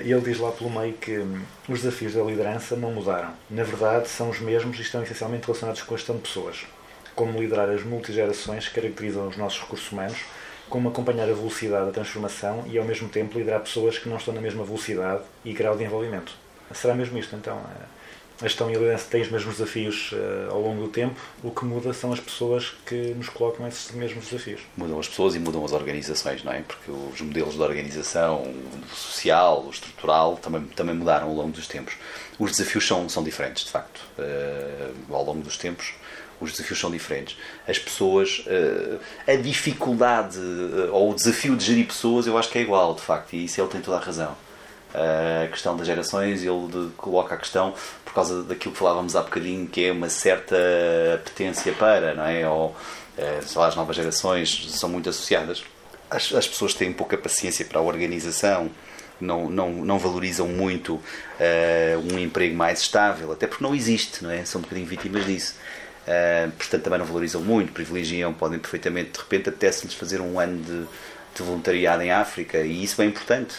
[0.00, 3.30] E ele diz lá pelo meio que hum, os desafios da liderança não mudaram.
[3.48, 6.66] Na verdade, são os mesmos e estão essencialmente relacionados com a gestão de pessoas.
[7.14, 10.18] Como liderar as multigerações que caracterizam os nossos recursos humanos,
[10.68, 14.34] como acompanhar a velocidade da transformação e, ao mesmo tempo, liderar pessoas que não estão
[14.34, 16.34] na mesma velocidade e grau de envolvimento.
[16.74, 17.62] Será mesmo isto, então?
[18.38, 21.50] A gestão e a liderança têm os mesmos desafios eh, ao longo do tempo, o
[21.50, 24.60] que muda são as pessoas que nos colocam esses mesmos desafios.
[24.76, 26.60] Mudam as pessoas e mudam as organizações, não é?
[26.60, 31.66] Porque os modelos de organização, o social, o estrutural, também, também mudaram ao longo dos
[31.66, 31.94] tempos.
[32.38, 34.02] Os desafios são, são diferentes, de facto.
[34.18, 35.94] Eh, ao longo dos tempos,
[36.38, 37.38] os desafios são diferentes.
[37.66, 40.38] As pessoas, eh, a dificuldade
[40.92, 43.58] ou o desafio de gerir pessoas, eu acho que é igual, de facto, e isso
[43.58, 44.36] ele tem toda a razão.
[44.96, 47.74] A questão das gerações, ele coloca a questão
[48.04, 50.56] por causa daquilo que falávamos há bocadinho, que é uma certa
[51.14, 52.48] apetência para, não é?
[52.48, 52.74] Ou,
[53.18, 55.62] eh, sei lá, as novas gerações são muito associadas.
[56.10, 58.70] As, as pessoas têm pouca paciência para a organização,
[59.20, 61.00] não, não, não valorizam muito
[61.38, 64.44] eh, um emprego mais estável, até porque não existe, não é?
[64.44, 65.56] São um bocadinho vítimas disso.
[66.06, 70.62] Eh, portanto, também não valorizam muito, privilegiam, podem perfeitamente, de repente, apetece-lhes fazer um ano
[70.62, 70.86] de,
[71.34, 73.56] de voluntariado em África, e isso é importante.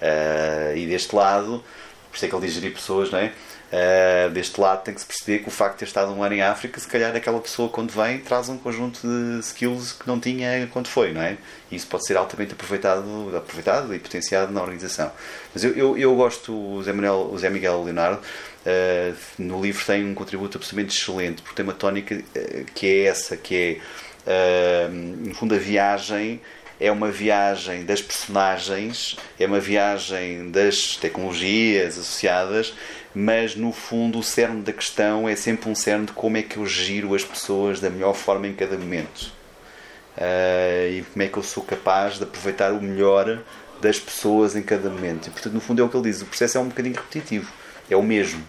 [0.00, 1.62] Eh, e deste lado,
[2.10, 3.32] por isso é que ele diz gerir pessoas, não é?
[3.70, 6.34] Uh, deste lado tem que se perceber que o facto de ter estado um ano
[6.34, 10.18] em África, se calhar aquela pessoa quando vem traz um conjunto de skills que não
[10.18, 11.36] tinha quando foi, não é?
[11.70, 15.12] E isso pode ser altamente aproveitado, aproveitado e potenciado na organização.
[15.52, 19.84] Mas eu, eu, eu gosto, o Zé, Manuel, o Zé Miguel Leonardo, uh, no livro
[19.84, 23.80] tem um contributo absolutamente excelente, porque tem uma tónica uh, que é essa, que
[24.26, 26.40] é, uh, no fundo, a viagem
[26.80, 32.74] é uma viagem das personagens, é uma viagem das tecnologias associadas,
[33.14, 36.56] mas no fundo o cerne da questão é sempre um cerne de como é que
[36.56, 39.32] eu giro as pessoas da melhor forma em cada momento.
[40.16, 43.40] Uh, e como é que eu sou capaz de aproveitar o melhor
[43.80, 45.28] das pessoas em cada momento.
[45.28, 47.50] E portanto, no fundo, é o que ele diz: o processo é um bocadinho repetitivo,
[47.88, 48.44] é o mesmo.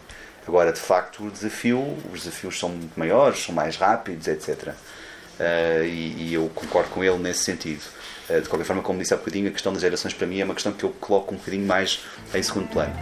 [0.48, 1.80] Agora, de facto, o desafio,
[2.12, 4.70] os desafios são muito maiores, são mais rápidos, etc.
[4.70, 7.84] Uh, e, e eu concordo com ele nesse sentido.
[8.30, 10.46] Uh, de qualquer forma, como disse há bocadinho, a questão das gerações para mim é
[10.46, 12.02] uma questão que eu coloco um bocadinho mais
[12.34, 12.94] em segundo plano.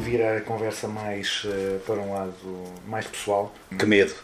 [0.00, 2.34] Vira a conversa mais uh, para um lado
[2.86, 3.52] mais pessoal.
[3.76, 4.14] Que medo!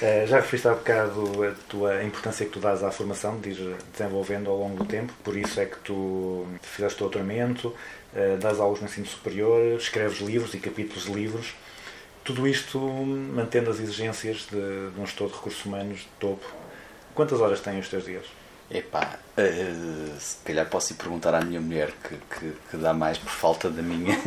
[0.00, 3.76] Eh, Já referiste há bocado a tua importância que tu dás à formação, de ir
[3.92, 7.74] desenvolvendo ao longo do tempo, por isso é que tu fizeste doutoramento,
[8.14, 11.54] eh, dás aulas no ensino superior, escreves livros e capítulos de livros.
[12.24, 16.46] Tudo isto mantendo as exigências de, de um gestor de recursos humanos de topo.
[17.14, 18.37] Quantas horas têm os teus dias?
[18.70, 19.72] Epá, eh,
[20.18, 23.70] se calhar posso ir perguntar à minha mulher que, que, que dá mais por falta
[23.70, 24.14] da minha.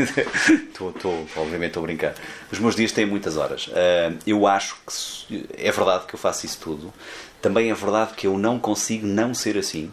[0.71, 2.15] Estou, estou, obviamente, estou a brincar.
[2.51, 3.69] Os meus dias têm muitas horas.
[3.71, 6.91] Eh, eu acho que é verdade que eu faço isso tudo.
[7.39, 9.91] Também é verdade que eu não consigo não ser assim.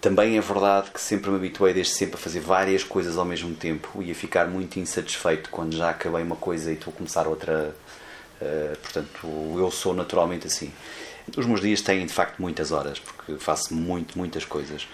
[0.00, 3.54] Também é verdade que sempre me habituei desde sempre a fazer várias coisas ao mesmo
[3.54, 7.26] tempo e a ficar muito insatisfeito quando já acabei uma coisa e estou a começar
[7.28, 7.74] outra.
[8.42, 9.26] Uh, portanto,
[9.56, 10.70] eu sou naturalmente assim.
[11.36, 14.86] Os meus dias têm de facto muitas horas, porque faço muito, muitas coisas.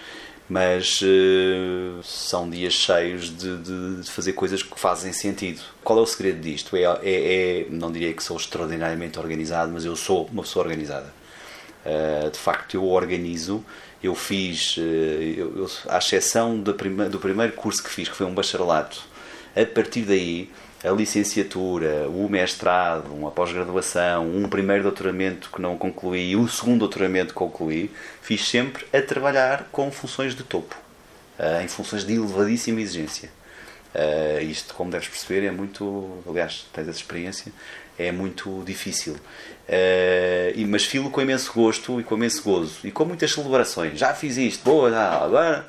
[0.49, 5.61] Mas uh, são dias cheios de, de- de fazer coisas que fazem sentido.
[5.83, 6.75] Qual é o segredo disto?
[6.75, 11.13] É, é- é- não diria que sou extraordinariamente organizado, mas eu sou uma pessoa organizada.
[11.85, 13.63] Uh, de facto, eu organizo.
[14.03, 18.15] Eu fiz, uh, eu, eu- à exceção do, prime- do primeiro curso que fiz, que
[18.15, 19.01] foi um bacharelato,
[19.55, 20.49] a partir daí,
[20.83, 27.29] a licenciatura, o mestrado, uma pós-graduação, um primeiro doutoramento que não concluí, o segundo doutoramento
[27.29, 30.75] que concluí, fiz sempre a trabalhar com funções de topo,
[31.37, 33.29] uh, em funções de elevadíssima exigência.
[33.93, 36.23] Uh, isto, como deves perceber, é muito.
[36.27, 37.51] Aliás, tens essa experiência,
[37.99, 39.13] é muito difícil.
[39.13, 43.99] Uh, e, mas filo com imenso gosto e com imenso gozo e com muitas celebrações.
[43.99, 45.67] Já fiz isto, boa, já, agora.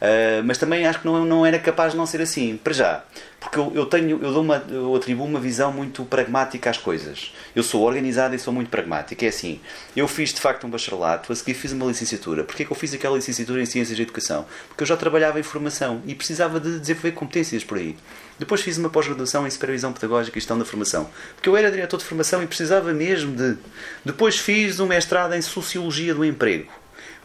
[0.00, 3.04] Uh, mas também acho que não, não era capaz de não ser assim, para já.
[3.38, 7.34] Porque eu, eu tenho, eu, dou uma, eu atribuo uma visão muito pragmática às coisas.
[7.54, 9.24] Eu sou organizado e sou muito pragmático.
[9.24, 9.60] É assim,
[9.94, 12.44] eu fiz de facto um bacharelato, a seguir fiz uma licenciatura.
[12.44, 14.46] Porquê que eu fiz aquela licenciatura em Ciências de Educação?
[14.68, 17.96] Porque eu já trabalhava em formação e precisava de desenvolver competências por aí.
[18.38, 21.10] Depois fiz uma pós-graduação em Supervisão Pedagógica e Gestão da Formação.
[21.34, 23.58] Porque eu era diretor de formação e precisava mesmo de.
[24.02, 26.79] Depois fiz um mestrado em Sociologia do Emprego.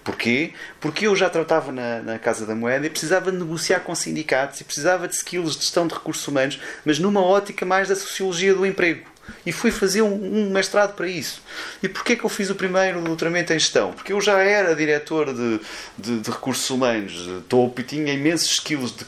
[0.05, 0.53] Porquê?
[0.79, 4.61] Porque eu já tratava na, na Casa da Moeda e precisava de negociar com sindicatos
[4.61, 8.53] e precisava de skills de gestão de recursos humanos, mas numa ótica mais da sociologia
[8.53, 9.14] do emprego.
[9.45, 11.41] E fui fazer um, um mestrado para isso.
[11.81, 13.91] E porquê que eu fiz o primeiro doutoramento em gestão?
[13.93, 15.59] Porque eu já era diretor de,
[15.97, 19.05] de, de recursos humanos, de topo, e tinha imensos skills, de,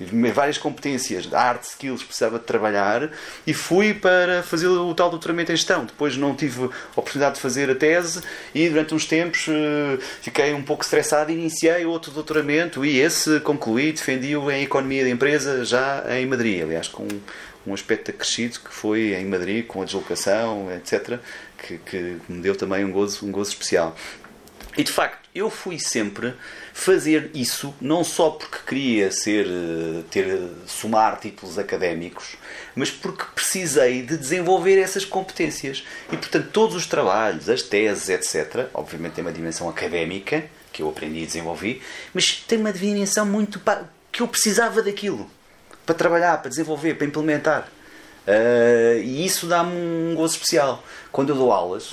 [0.00, 3.10] de- várias competências, de arte skills precisava de trabalhar,
[3.46, 5.84] e fui para fazer o tal doutoramento em gestão.
[5.84, 8.20] Depois não tive oportunidade de fazer a tese,
[8.54, 13.40] e durante uns tempos eh, fiquei um pouco estressado e iniciei outro doutoramento, e esse
[13.40, 17.06] concluí, defendi-o em Economia de Empresa, já em Madrid, aliás, com
[17.66, 21.18] um aspecto acrescido que foi em Madrid, com a deslocação, etc.,
[21.58, 23.96] que, que me deu também um gozo, um gozo especial.
[24.76, 26.34] E de facto, eu fui sempre
[26.72, 29.46] fazer isso, não só porque queria ser,
[30.10, 32.36] ter, somar títulos académicos,
[32.74, 35.84] mas porque precisei de desenvolver essas competências.
[36.10, 40.88] E portanto, todos os trabalhos, as teses, etc., obviamente tem uma dimensão académica, que eu
[40.88, 41.80] aprendi e desenvolvi,
[42.12, 43.60] mas tem uma dimensão muito.
[44.10, 45.30] que eu precisava daquilo
[45.84, 47.68] para trabalhar, para desenvolver, para implementar.
[48.26, 50.82] Uh, e isso dá-me um gozo especial.
[51.12, 51.90] Quando eu dou aulas,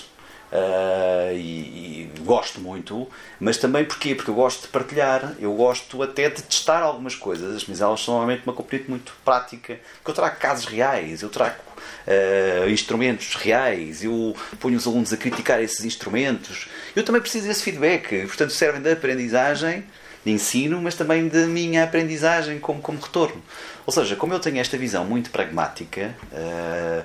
[0.51, 3.07] uh, e, e gosto muito,
[3.39, 4.15] mas também porquê?
[4.15, 7.55] Porque eu gosto de partilhar, eu gosto até de testar algumas coisas.
[7.55, 11.29] As minhas aulas são normalmente uma componente muito prática, porque eu trago casos reais, eu
[11.29, 11.59] trago
[12.07, 16.67] uh, instrumentos reais, eu ponho os alunos a criticar esses instrumentos.
[16.95, 19.83] Eu também preciso desse feedback, portanto, servem de aprendizagem
[20.23, 23.41] de ensino, mas também da minha aprendizagem como, como retorno.
[23.85, 27.03] Ou seja, como eu tenho esta visão muito pragmática, eh,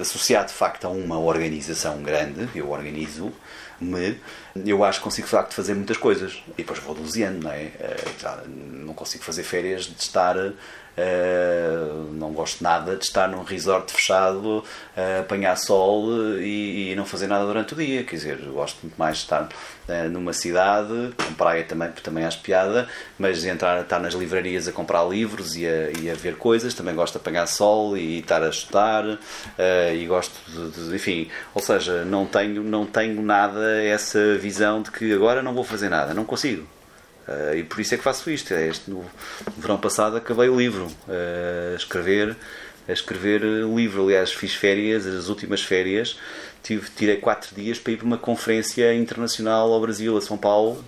[0.00, 4.18] associada de facto a uma organização grande, eu organizo-me,
[4.66, 6.42] eu acho que consigo de facto fazer muitas coisas.
[6.54, 7.70] E depois vou doseando, não é?
[7.78, 10.36] Eh, já não consigo fazer férias de estar.
[10.96, 14.62] Eh, não gosto nada de estar num resort fechado,
[14.96, 18.04] a apanhar sol e, e não fazer nada durante o dia.
[18.04, 19.48] Quer dizer, gosto muito mais de estar
[19.88, 22.88] eh, numa cidade, com praia também, porque também acho piada,
[23.18, 26.74] mas entrar, estar nas livrarias a comprar livros e a, e a ver coisas.
[26.74, 29.18] Também gosto de apanhar sol e estar a estudar
[29.58, 34.82] eh, e gosto de, de- enfim, ou seja, não tenho, não tenho nada essa visão
[34.82, 36.66] de que agora não vou fazer nada, não consigo.
[37.28, 38.52] Eh, e por isso é que faço isto.
[38.54, 39.04] É Este, no,
[39.58, 42.36] verão passado acabei o livro eh, a escrever,
[42.88, 44.04] a escrever o livro.
[44.04, 46.18] Aliás, fiz férias, as últimas férias,
[46.62, 50.84] tive, tirei quatro dias para ir para uma conferência internacional ao Brasil, a São Paulo,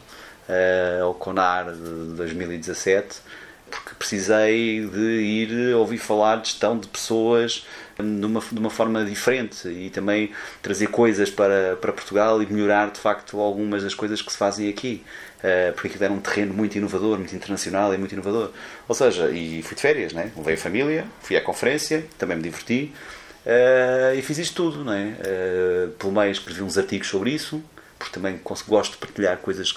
[0.49, 3.17] eh, ao CONAR de 2017,
[3.71, 7.65] porque precisei de ir ouvir falar de gestão de pessoas
[7.99, 10.31] numa, de uma forma diferente e também
[10.61, 14.69] trazer coisas para, para Portugal e melhorar de facto algumas das coisas que se fazem
[14.69, 15.03] aqui.
[15.43, 18.53] Eh, porque aquilo era um terreno muito inovador, muito internacional e muito inovador.
[18.87, 20.31] Ou seja, e fui de férias, né?
[20.37, 22.93] levei a família, fui à conferência, também me diverti.
[23.45, 25.17] Eh, e fiz isto tudo, não é?
[25.21, 27.63] Eh, pelo meio escrevi uns artigos sobre isso,
[27.99, 29.73] porque também gosto de partilhar coisas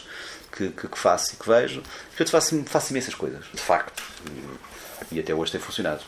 [0.52, 1.82] que, que, que faço e que vejo.
[2.10, 4.04] Portanto, faço, faço imensas coisas, de facto.
[5.12, 6.02] E, até hoje tem funcionado.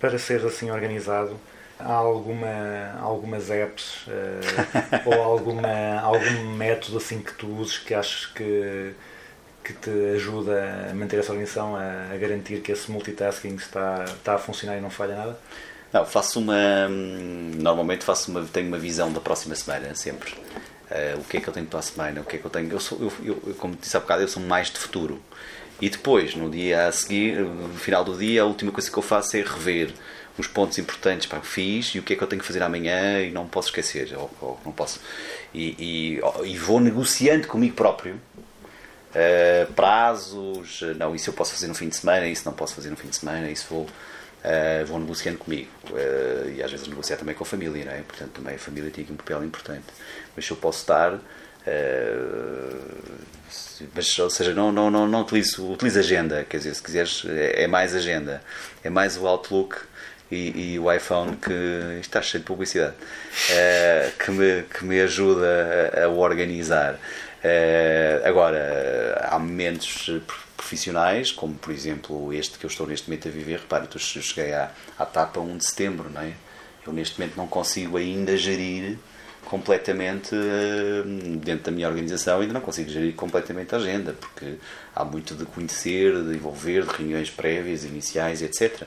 [0.00, 1.38] Para seres assim organizado,
[1.78, 8.26] há alguma, algumas apps eh, ou alguma, algum método assim que tu uses que achas
[8.26, 8.92] que,
[9.64, 14.34] que te ajuda a manter essa organização, a, a garantir que esse multitasking está, está
[14.34, 15.38] a funcionar e não falha nada?
[15.92, 16.88] Não, faço uma.
[16.88, 20.34] Normalmente faço uma, tenho uma visão da próxima semana, sempre.
[20.90, 22.20] Eh, o que é que eu tenho para a semana?
[22.20, 22.70] O que é que eu tenho?
[22.70, 25.20] Eu sou, eu- eu, como disse há bocado, eu sou mais de futuro.
[25.80, 29.02] E depois, no dia a seguir, no final do dia, a última coisa que eu
[29.02, 29.90] faço é rever
[30.38, 32.62] os pontos importantes para que fiz e o que é que eu tenho que fazer
[32.62, 34.14] amanhã e não posso esquecer.
[34.16, 35.00] Ou, ou não posso.
[35.54, 38.20] E, e, e vou negociando comigo próprio
[39.16, 42.74] Uh, prazos, uh, não, isso eu posso fazer no fim de semana, isso não posso
[42.74, 45.70] fazer no fim de semana, isso vou, uh, vou negociando comigo.
[45.88, 48.02] Uh, e às vezes negociar também com a família, não é?
[48.02, 49.86] Portanto, também a família tem aqui um papel importante.
[50.34, 51.18] Mas se eu posso estar.
[53.94, 57.62] mas, ou seja, não, não, não, não utilizo, utilizo agenda, quer dizer, se quiseres, é,
[57.62, 58.42] é mais agenda,
[58.84, 59.78] é mais o Outlook
[60.30, 65.92] e, e o iPhone que está cheio de publicidade uh, que, me, que me ajuda
[65.94, 66.98] a, a organizar.
[67.48, 70.10] Eh, agora, há momentos
[70.56, 73.60] profissionais, como por exemplo este que eu estou neste momento a viver.
[73.60, 76.32] Repare, eu cheguei à, à etapa 1 de setembro, não é?
[76.84, 78.98] Eu neste momento não consigo ainda gerir
[79.44, 81.02] completamente eh,
[81.38, 84.56] dentro da minha organização, ainda não consigo gerir completamente a agenda, porque
[84.94, 88.82] há muito de conhecer, de envolver, de reuniões prévias, iniciais, etc.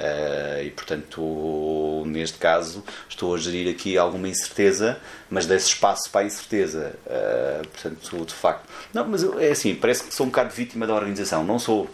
[0.00, 4.98] Uh, e portanto, neste caso, estou a gerir aqui alguma incerteza,
[5.28, 6.94] mas desse espaço para a incerteza.
[7.04, 8.64] Uh, portanto, de facto.
[8.94, 11.44] Não, mas é assim, parece que sou um bocado vítima da organização.
[11.44, 11.86] Não sou.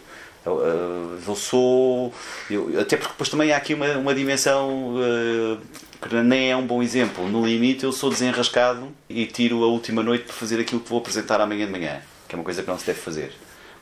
[0.45, 2.13] Eu, uh, eu sou.
[2.49, 5.59] eu- até porque depois também há aqui uma, uma dimensão uh,
[6.01, 7.27] que nem é um bom exemplo.
[7.27, 10.99] No limite, eu sou desenrascado e tiro a última noite para fazer aquilo que vou
[10.99, 13.33] apresentar amanhã de manhã, que é uma coisa que não se deve fazer.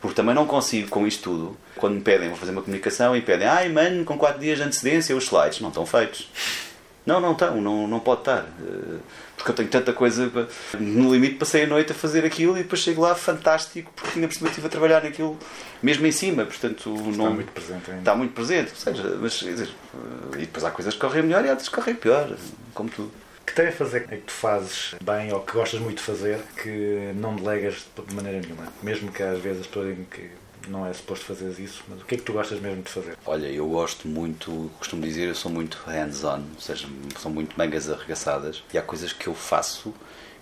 [0.06, 3.22] Porque também não consigo com isto tudo, quando me pedem, vou fazer uma comunicação e
[3.22, 6.30] pedem, ai mano, com 4 dias de antecedência os slides, não estão feitos.
[7.06, 8.46] Não, não estão, não, não pode estar.
[8.62, 8.98] Eh,
[9.36, 10.32] Porque eu tenho tanta coisa.
[10.80, 14.28] No limite, passei a noite a fazer aquilo e depois chego lá fantástico, porque tinha
[14.28, 15.38] percebido estive a trabalhar naquilo
[15.84, 16.46] mesmo em cima.
[16.46, 18.00] Portanto, não, muito presente ainda.
[18.00, 18.72] Está muito presente.
[18.72, 21.68] Ou seja, mas, quer dizer, eh, e depois há coisas que correm melhor e outras
[21.68, 22.30] que correm pior,
[22.74, 23.12] como tudo.
[23.46, 27.36] Que tarefas é que tu fazes bem ou que gostas muito de fazer que não
[27.36, 28.68] delegas de maneira nenhuma?
[28.82, 30.30] Mesmo que às vezes as pessoas digam que
[30.68, 33.16] não é suposto fazer isso, mas o que é que tu gostas mesmo de fazer?
[33.26, 36.88] Olha, eu gosto muito, costumo dizer, eu sou muito hands-on, ou seja,
[37.20, 39.94] são muito mangas arregaçadas e há coisas que eu faço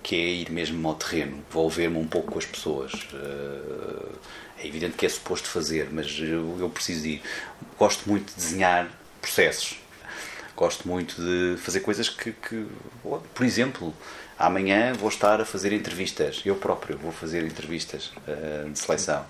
[0.02, 2.92] que é ir mesmo ao terreno, envolver-me um pouco com as pessoas.
[3.14, 4.14] Eh,
[4.64, 7.22] É evidente que é suposto fazer, mas eu, eu preciso ir.
[7.78, 8.88] Gosto muito de desenhar
[9.22, 9.78] processos.
[10.56, 12.68] Gosto muito de fazer coisas que, que
[13.34, 13.94] por exemplo,
[14.38, 16.42] amanhã vou estar a fazer entrevistas.
[16.46, 19.26] Eu próprio vou fazer entrevistas eh, de seleção.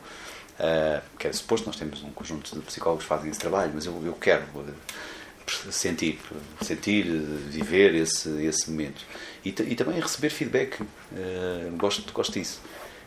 [0.53, 3.87] Uh, que é suposto, nós temos um conjunto de psicólogos que fazem esse trabalho, mas
[3.87, 6.19] eu, eu quero uh, sentir,
[6.61, 9.03] sentir, uh, viver esse, esse momento
[9.43, 10.79] e, e também receber feedback.
[10.81, 12.61] Uh, gosto, gosto disso.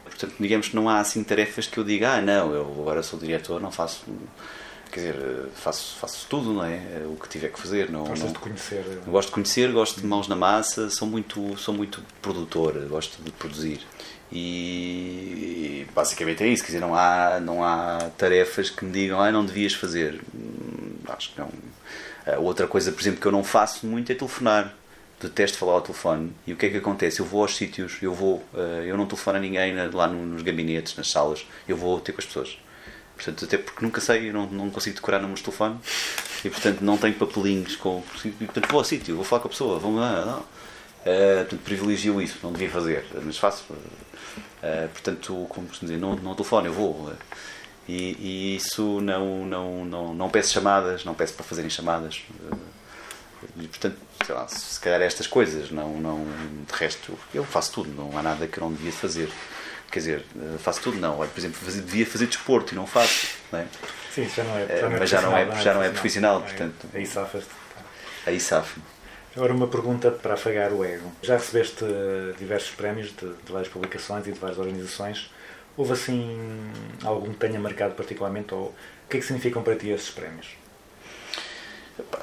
[0.05, 3.19] Portanto, digamos que não há assim tarefas que eu diga, ah, não, eu agora sou
[3.19, 4.05] diretor, não faço.
[4.91, 6.77] Quer dizer, uh, faço, faço tudo, não é?
[7.05, 7.91] Uh, O que tiver que fazer.
[7.91, 8.85] Não, Gostas não- de conhecer?
[9.07, 13.23] eu gosto de conhecer, gosto de mãos na massa, sou muito, sou muito produtor, gosto
[13.23, 13.81] de produzir.
[14.33, 19.31] E basicamente é isso, quer dizer, não há, não há tarefas que me digam, ah,
[19.31, 20.21] não devias fazer.
[20.35, 21.49] Hum, Acho que não.
[22.39, 24.75] Outra coisa, por exemplo, que eu não faço muito é telefonar.
[25.21, 26.33] Detesto falar ao telefone.
[26.47, 27.21] E o que é que acontece?
[27.21, 28.45] Eu vou aos sítios, eu vou,
[28.85, 32.11] eu não telefono a ninguém na- lá no- nos gabinetes, nas salas, eu vou ter
[32.13, 32.59] com as pessoas.
[33.17, 35.79] Portanto, até porque nunca sei, eu não, não consigo decorar números de telefone
[36.45, 38.03] e, portanto, não tenho papelinhos com.
[38.03, 40.39] Portanto, vou ao sítio, vou falar com a pessoa, vou lá, não.
[40.41, 43.65] Uh, portanto, privilegio isso, não devia fazer, mas faço.
[43.73, 47.13] Uh, portanto, como costumo dizer, não, não telefone, eu vou.
[47.89, 52.23] E, e isso não, não, não, não peço chamadas, não peço para fazerem chamadas.
[53.57, 56.25] E, portanto, sei lá, se calhar estas coisas, não, não,
[56.67, 59.31] de resto, eu faço tudo, não há nada que eu não devia fazer.
[59.91, 61.19] Quer dizer, uh, faço tudo, não.
[61.19, 63.29] Olha, por exemplo, devia fazer desporto e não faço.
[63.53, 63.67] Não é?
[64.13, 66.87] Sim, isso já não é, Eh, mas já não é- já não é profissional, portanto.
[66.95, 67.51] Aí safas-te.
[68.27, 68.81] Aí safo
[69.37, 71.13] Agora uma pergunta para afagar o ego.
[71.23, 75.31] Já recebeste eh, diversos prémios de, de várias publicações e de várias organizações.
[75.77, 76.73] Houve assim
[77.05, 78.75] algum que tenha marcado particularmente ou o
[79.11, 80.47] que é que significam para ti esses prémios?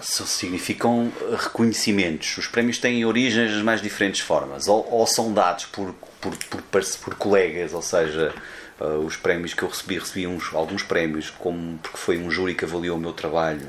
[0.01, 2.37] Significam reconhecimentos.
[2.37, 4.67] Os prémios têm origens das mais diferentes formas.
[4.67, 6.35] Ou, ou são dados por, por,
[6.69, 8.33] por, por colegas, ou seja,
[8.79, 12.55] eh, os prémios que eu recebi, recebi uns, alguns prémios como porque foi um júri
[12.55, 13.67] que avaliou o meu trabalho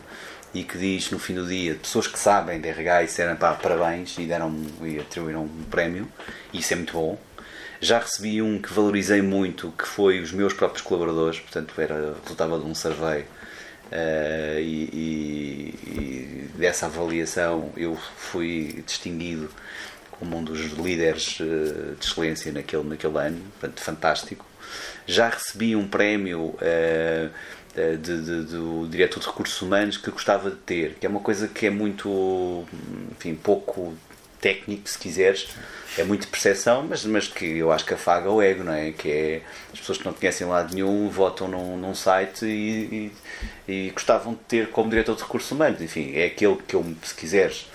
[0.52, 3.54] e que diz no fim do dia, pessoas que sabem de RH e disseram pá,
[3.54, 6.08] parabéns e deram e atribuíram um prémio,
[6.52, 7.18] isso é muito bom.
[7.80, 12.58] Já recebi um que valorizei muito, que foi os meus próprios colaboradores, portanto era, resultava
[12.58, 13.26] de um survey
[13.92, 19.50] eh, e, e- e dessa avaliação eu fui distinguido
[20.10, 24.46] como um dos líderes eh, de excelência naquele, naquele ano, portanto, fantástico.
[25.06, 27.28] Já recebi um prémio eh,
[27.76, 31.48] de- de- do diretor de recursos humanos que gostava de ter, que é uma coisa
[31.48, 32.64] que é muito,
[33.12, 33.94] enfim, pouco
[34.44, 35.48] técnico, se quiseres,
[35.96, 38.92] é muito percepção, mas, mas que eu acho que afaga o ego, não é?
[38.92, 39.42] Que é
[39.72, 43.10] as pessoas que não conhecem lado nenhum votam num, num site e,
[43.66, 45.80] e, e gostavam de ter como diretor de recursos humanos.
[45.80, 47.66] Enfim, é aquele que eu, se quiseres,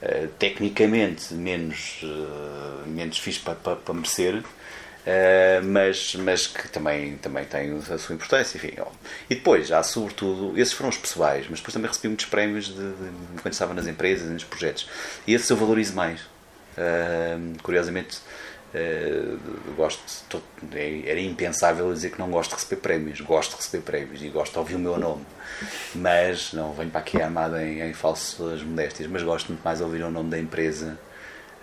[0.00, 4.42] eh, tecnicamente menos, eh, menos fixe para, para, para merecer,
[5.06, 8.56] eh, mas, mas que também, também tem a sua importância.
[8.56, 8.72] Enfim.
[9.28, 12.74] E depois, há sobretudo, esses foram os pessoais, mas depois também recebi muitos prémios de,
[12.74, 14.88] de- quando estava nas empresas nos projetos.
[15.26, 16.20] E esses eu valorizo mais.
[16.76, 18.18] Eh, curiosamente,
[18.74, 19.36] eh,
[19.76, 20.42] gosto,
[20.72, 23.20] é- era impensável dizer que não gosto de receber prémios.
[23.20, 25.24] Gosto de receber prémios e gosto de ouvir o meu nome.
[25.94, 29.84] Mas não venho para aqui armado em, em falsas modéstias, mas gosto muito mais de
[29.84, 30.98] ouvir o nome da empresa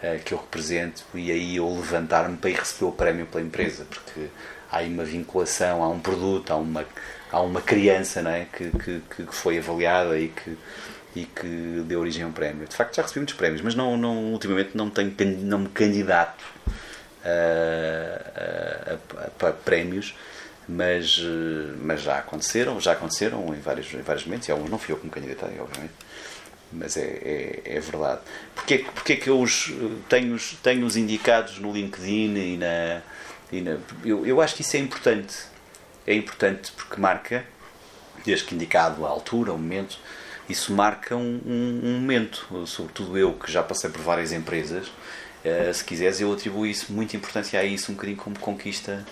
[0.01, 3.85] eh, que eu represento e aí eu levantar-me para ir receber o prémio pela empresa,
[3.89, 4.27] porque
[4.71, 6.85] há aí uma vinculação, há um produto, há uma,
[7.31, 8.45] há uma criança não é?
[8.51, 10.57] que, que, que foi avaliada e que,
[11.15, 12.67] e que deu origem a um prémio.
[12.67, 16.43] De facto, já recebi muitos prémios, mas não, não, ultimamente não, tenho, não me candidato
[17.23, 20.15] a, a- a- para prémios,
[20.67, 24.77] mas, eh, mas já aconteceram, já aconteceram em vários, em vários momentos, e alguns não
[24.79, 25.93] fui eu me candidatei, obviamente
[26.71, 28.21] mas é, é, é verdade.
[28.55, 29.71] Porquê, porquê que eu os
[30.09, 33.01] tenho, tenho os indicados no LinkedIn e na.
[33.51, 35.35] E na eu, eu acho que isso é importante.
[36.07, 37.45] É importante porque marca,
[38.25, 39.99] desde que indicado a altura, o momento,
[40.49, 42.65] isso marca um, um- um momento.
[42.65, 44.91] Sobretudo eu, que já passei por várias empresas,
[45.43, 49.05] eh, se quiseres, eu atribuo isso muita importância a isso, um bocadinho como conquista,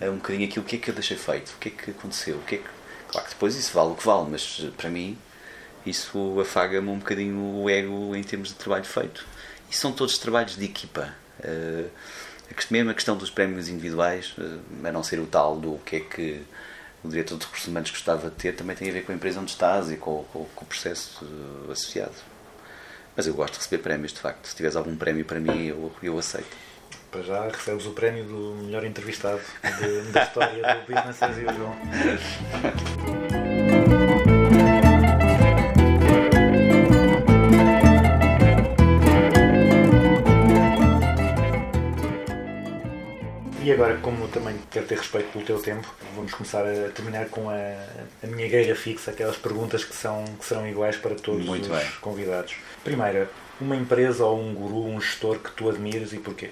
[0.00, 1.90] eh, um bocadinho aquilo, o que é que eu deixei feito, o que é que
[1.90, 2.64] aconteceu, o que é que.
[3.08, 5.16] Claro que depois isso vale o que vale, mas eh, para mim
[5.88, 9.26] isso afaga-me um bocadinho o ego em termos de trabalho feito.
[9.70, 11.12] E são todos trabalhos de equipa.
[12.54, 15.96] Quest- mesmo a questão dos prémios individuais, eh, a não ser o tal do que
[15.96, 16.42] é que
[17.04, 19.38] o diretor de recursos humanos gostava de ter, também tem a ver com a empresa
[19.38, 21.24] onde estás e com, com- com o processo
[21.68, 22.14] eh, associado.
[23.14, 24.46] Mas eu gosto de receber prémios, de facto.
[24.46, 26.56] Se tiveres algum prémio para mim, eu, eu aceito.
[27.10, 29.40] Para já recebes o prémio do melhor entrevistado
[29.80, 31.76] de- da história do Business as Usual.
[43.68, 47.50] E agora, como também quero ter respeito pelo teu tempo, vamos começar a terminar com
[47.50, 51.70] a, a minha guerra fixa, aquelas perguntas que, são, que serão iguais para todos Muito
[51.70, 51.86] os bem.
[52.00, 52.54] convidados.
[52.82, 56.48] Primeira, uma empresa ou um guru, um gestor que tu admires e porquê?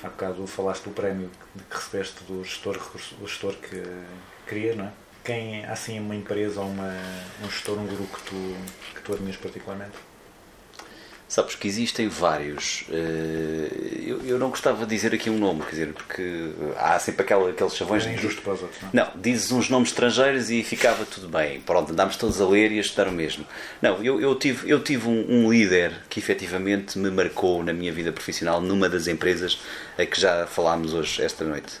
[0.00, 1.28] Há bocado falaste do prémio
[1.68, 2.78] que recebeste do gestor,
[3.18, 3.82] do gestor que
[4.46, 4.92] querias, não é?
[5.24, 6.94] Quem, assim uma empresa ou uma,
[7.42, 8.56] um gestor, um guru que tu,
[8.94, 9.96] que tu admires particularmente?
[11.28, 12.84] Sabes que existem vários.
[12.88, 13.68] eh,
[14.06, 16.22] Eu, eu não gostava de dizer aqui um nome, quer dizer, porque
[16.78, 18.92] há sempre aquela, aqueles chavões É de- injusto para os outros, não é?
[18.92, 21.60] Não, dizes uns nomes estrangeiros e ficava tudo bem.
[21.60, 23.44] Pronto, andámos todos a ler e a estudar o mesmo.
[23.82, 27.92] Não, eu, eu tive, eu tive um, um líder que efetivamente me marcou na minha
[27.92, 29.58] vida profissional numa das empresas
[29.98, 31.72] a que já falámos hoje, esta noite.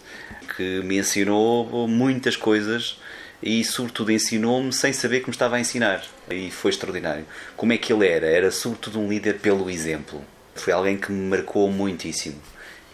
[0.56, 2.98] Que me ensinou muitas coisas
[3.42, 6.04] e, sobretudo, ensinou-me sem saber que me estava a ensinar.
[6.30, 7.26] E foi extraordinário.
[7.56, 8.26] Como é que ele era?
[8.26, 10.24] Era, sobretudo, um líder pelo exemplo.
[10.54, 12.40] Foi alguém que me marcou muitíssimo.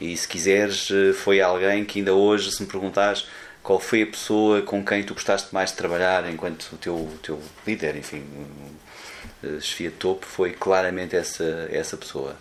[0.00, 3.26] E se quiseres, eh, foi alguém que ainda hoje, se me perguntares
[3.62, 7.40] qual foi a pessoa com quem tu gostaste mais de trabalhar enquanto o teu, teu
[7.64, 8.24] líder, enfim,
[9.44, 12.36] eh, chefia de topo, foi claramente essa, essa pessoa.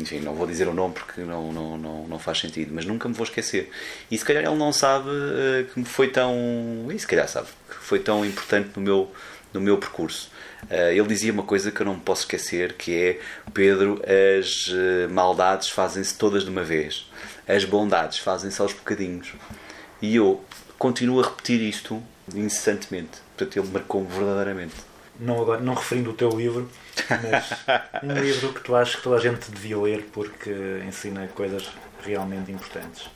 [0.00, 3.08] Enfim, não vou dizer o nome porque não, não, não, não faz sentido, mas nunca
[3.08, 3.70] me vou esquecer.
[4.10, 6.34] E se calhar ele não sabe eh, que me foi tão.
[6.90, 9.10] E se calhar sabe que foi tão importante no meu,
[9.52, 10.30] no meu percurso.
[10.70, 13.20] Eh, ele dizia uma coisa que eu não me posso esquecer, que é
[13.52, 14.02] Pedro,
[14.40, 17.06] as eh, maldades fazem-se todas de uma vez,
[17.46, 19.32] as bondades fazem-se aos bocadinhos.
[20.00, 20.42] E eu
[20.78, 22.02] continuo a repetir isto
[22.34, 23.18] incessantemente.
[23.36, 24.74] Portanto, ele marcou-me verdadeiramente.
[25.18, 26.70] Não, agora- não referindo o teu livro,
[27.16, 27.64] mas
[28.02, 30.50] um livro que tu achas que toda a gente devia ler porque
[30.86, 31.70] ensina coisas
[32.02, 33.08] realmente importantes.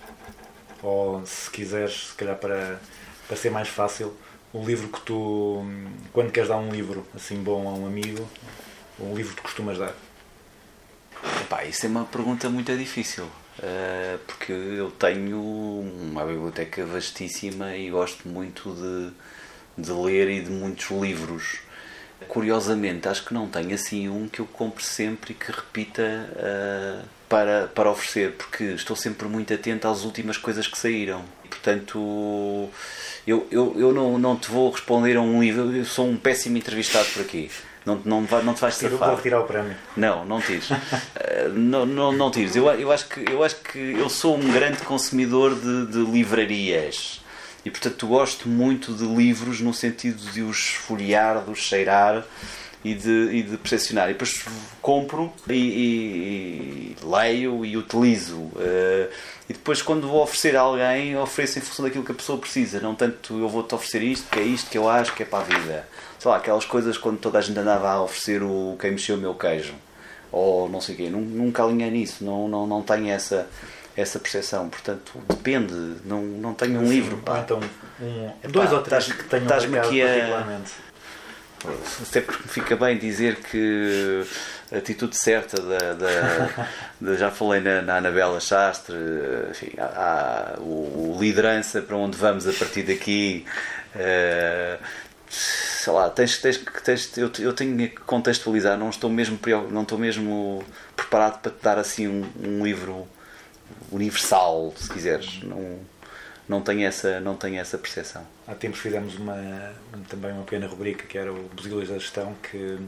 [0.82, 2.78] Ou se quiseres, se calhar para,
[3.26, 4.16] para ser mais fácil,
[4.52, 5.64] o livro que tu,
[6.12, 8.28] quando queres dar um livro assim bom a um amigo,
[9.00, 9.94] um livro que tu costumas dar.
[11.42, 13.26] Epá, isso é uma pergunta muito difícil.
[13.62, 20.50] eh, porque eu tenho uma biblioteca vastíssima e gosto muito de, de ler e de
[20.50, 21.60] muitos livros.
[22.28, 26.02] Curiosamente, acho que não tenho assim um que eu compre sempre e que repita
[26.36, 31.24] ah, para, para oferecer, porque estou sempre muito atento às últimas coisas que saíram.
[31.48, 32.68] Portanto,
[33.26, 36.56] eu, eu, eu não, não te vou responder a um livro, eu sou um péssimo
[36.56, 37.50] entrevistado por aqui.
[37.84, 39.76] Não, não, não te vais Eu vou retirar o prémio.
[39.96, 40.70] Não, não tires.
[41.16, 42.56] Eh, não, não, não tires.
[42.56, 47.20] Eu, eu, acho que, eu acho que eu sou um grande consumidor de, de livrarias.
[47.64, 52.24] E portanto gosto muito de livros no sentido de os folhear, de os cheirar
[52.84, 54.10] e de, e de percepcionar.
[54.10, 54.44] E depois
[54.82, 58.50] compro e, e- e leio e utilizo.
[58.58, 59.08] Eh,
[59.48, 62.80] e depois quando vou oferecer a alguém, ofereço em função daquilo que a pessoa precisa.
[62.80, 65.38] Não tanto eu vou-te oferecer isto, que é isto que eu acho que é para
[65.40, 65.88] a vida.
[66.18, 69.18] Sei lá, aquelas coisas quando toda a gente andava a oferecer o quem mexeu o
[69.18, 69.74] meu queijo.
[70.30, 71.08] Ou não sei o quê.
[71.08, 72.24] Nun- Nunca alinhei nisso.
[72.24, 73.48] Não, não, não tenho essa,
[73.96, 74.68] essa percepção.
[74.68, 75.72] Portanto, depende.
[76.04, 77.16] Não, não tenho um livro.
[77.16, 77.40] Ou Pá.
[77.40, 77.58] então
[78.00, 80.06] um, Epá, dois ou três que tenham estás-me aqui a-
[82.20, 84.22] porque me fica bem dizer que
[84.72, 85.92] a atitude certa da.
[85.94, 86.68] da-
[87.00, 88.94] da- já falei na, na Anabela Chastre,
[89.50, 93.46] enfim, há, há o, o liderança para onde vamos a partir daqui.
[93.96, 94.78] eh,
[95.28, 99.38] sei lá, tens, tens, tens, eu, eu tenho que contextualizar, não estou mesmo,
[99.70, 100.62] não estou mesmo
[100.96, 103.06] preparado para te dar assim um, um livro
[103.90, 105.42] universal, se quiseres.
[105.42, 105.78] Não,
[106.48, 108.26] não, tenho essa, não tenho essa percepção.
[108.46, 109.34] Há tempos fizemos uma,
[109.96, 112.78] um- também uma pequena rubrica que era o Buzilis da Gestão, que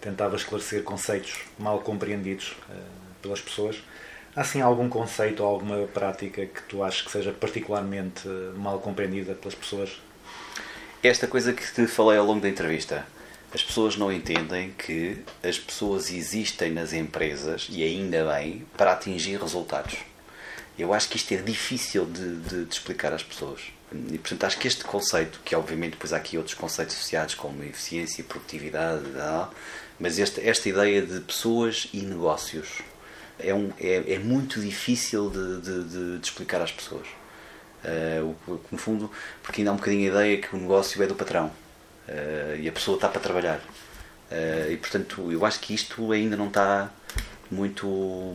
[0.00, 2.74] tentava esclarecer conceitos mal compreendidos eh,
[3.22, 3.76] pelas pessoas.
[4.34, 8.26] Há assim algum conceito ou alguma prática que tu achas que seja particularmente
[8.56, 10.00] mal compreendida pelas pessoas?
[11.02, 13.06] esta coisa que te falei ao longo da entrevista.
[13.54, 19.40] As pessoas não entendem que as pessoas existem nas empresas, e ainda bem, para atingir
[19.40, 19.96] resultados.
[20.80, 23.60] Eu acho que isto é difícil de, de- de explicar às pessoas.
[23.92, 27.62] E, portanto, acho que este conceito, que obviamente depois há aqui outros conceitos associados, como
[27.64, 29.02] eficiência, produtividade,
[29.98, 32.68] mas esta, esta ideia de pessoas e negócios
[33.38, 35.60] é, um, é, é muito difícil de,
[36.18, 37.06] de- explicar às pessoas.
[37.82, 39.10] Que, no fundo,
[39.42, 41.50] porque ainda há um bocadinho a ideia que o negócio é do patrão
[42.06, 43.60] eh, e a pessoa está para trabalhar.
[44.30, 46.90] Eh, e portanto, eu acho que isto ainda não está
[47.50, 47.86] muito,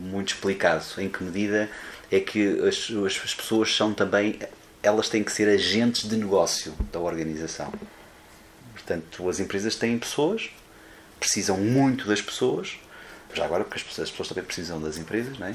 [0.02, 0.84] muito explicado.
[0.98, 1.70] Em que medida
[2.10, 4.38] é que as, as, as pessoas são também,
[4.82, 7.72] elas têm que ser agentes de negócio da organização.
[8.72, 10.50] Portanto, as empresas têm pessoas,
[11.18, 12.78] precisam muito das pessoas,
[13.34, 15.54] já agora porque as pessoas, as pessoas também precisam das empresas, não é?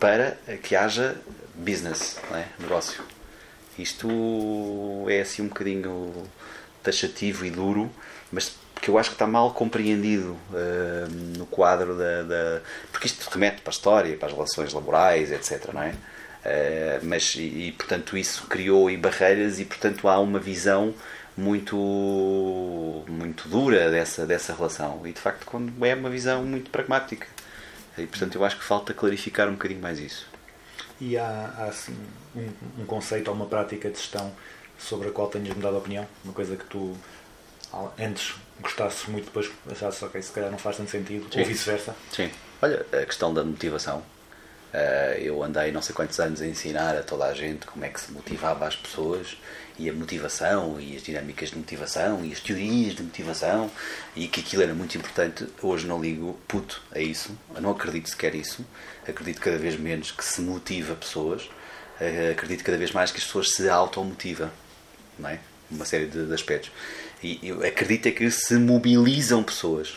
[0.00, 1.16] para que haja
[1.54, 2.46] business, é?
[2.58, 3.04] negócio.
[3.78, 4.08] Isto
[5.08, 6.12] é assim um bocadinho
[6.82, 7.90] taxativo e duro,
[8.32, 11.06] mas porque eu acho que está mal compreendido ah,
[11.38, 12.60] no quadro da, da-
[12.90, 15.72] Porque isto remete para a história, para as relações laborais, etc.
[15.72, 15.94] Não é?
[16.44, 20.92] Ah, mas, e, e, portanto, isso criou aí barreiras e, portanto, há uma visão
[21.36, 21.76] muito
[23.08, 25.00] muito dura dessa, dessa relação.
[25.06, 27.28] E, de facto, quando é uma visão muito pragmática.
[27.96, 30.26] E, portanto, eu acho que falta clarificar um bocadinho mais isso.
[31.00, 31.96] E há, há assim,
[32.34, 34.32] um, um conceito ou uma prática de gestão
[34.76, 36.04] sobre a qual tenhas mudado a opinião?
[36.24, 36.96] Uma coisa que tu
[37.98, 41.40] antes gostasses muito, depois achasses, ok, se calhar não faz tanto sentido, Sim.
[41.40, 41.94] ou vice-versa?
[42.10, 42.30] Sim.
[42.62, 44.02] Olha, a questão da motivação.
[44.72, 47.88] Eh, eu andei não sei quantos anos a ensinar a toda a gente como é
[47.90, 49.36] que se motivava as pessoas
[49.78, 53.70] e a motivação e as dinâmicas de motivação e as teorias de motivação
[54.16, 55.46] e que aquilo era muito importante.
[55.60, 58.64] Hoje não ligo puto a isso, eu não acredito sequer isso.
[59.06, 61.48] Acredito cada vez menos que se motiva pessoas,
[62.00, 64.50] Eh, acredito cada vez mais que as pessoas se automotivam,
[65.18, 65.38] não é?
[65.70, 66.70] Uma série de, de aspectos.
[67.22, 69.94] E eu acredito é que se mobilizam pessoas.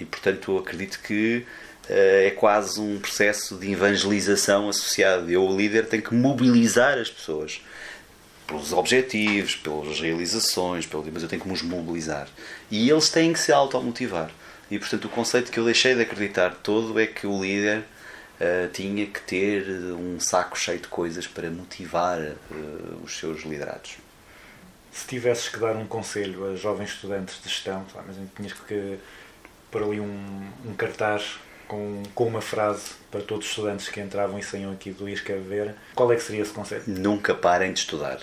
[0.00, 1.44] E portanto eu acredito que
[1.88, 5.30] eh, é quase um processo de evangelização associado.
[5.30, 7.60] Eu, o líder, tenho que mobilizar as pessoas
[8.46, 12.28] pelos objetivos, pelas realizações, pelo, mas eu tenho que os mobilizar.
[12.70, 14.30] E eles têm que se automotivar.
[14.70, 17.84] E portanto o conceito que eu deixei de acreditar todo é que o líder
[18.40, 22.36] eh, tinha que ter eh, um saco cheio de coisas para motivar eh,
[23.02, 23.96] os seus liderados.
[24.98, 28.98] Se tivesses que dar um conselho a jovens estudantes de gestão, mas tinhas que
[29.70, 31.36] pôr ali um, um cartaz
[31.68, 35.76] com, com uma frase para todos os estudantes que entravam e saíam aqui do ISCAVER,
[35.94, 36.82] qual é que seria esse conselho?
[36.88, 38.20] nunca parem de estudar.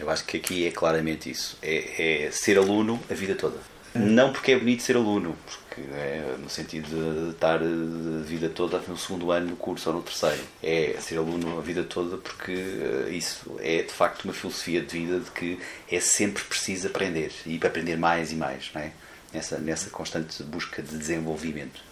[0.00, 1.56] Eu acho que aqui é claramente isso.
[1.62, 3.58] É, é ser aluno a vida toda.
[3.94, 8.78] Não porque é bonito ser aluno, porque é no sentido de estar a vida toda
[8.86, 10.42] no segundo ano do curso ou no terceiro.
[10.62, 14.98] É ser aluno a vida toda porque eh, isso é de facto uma filosofia de
[14.98, 15.58] vida de que
[15.90, 18.92] é sempre preciso aprender e para aprender mais e mais, não é?
[19.32, 21.82] Nessa, nessa constante busca de desenvolvimento.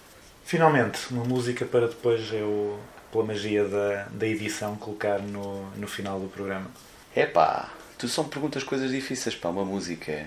[0.44, 2.78] Finalmente, uma música para depois eu,
[3.12, 6.70] pela magia da, da edição, colocar no, no final do programa.
[7.14, 7.68] É pá,
[7.98, 10.26] tu são perguntas coisas difíceis, pá, uma música.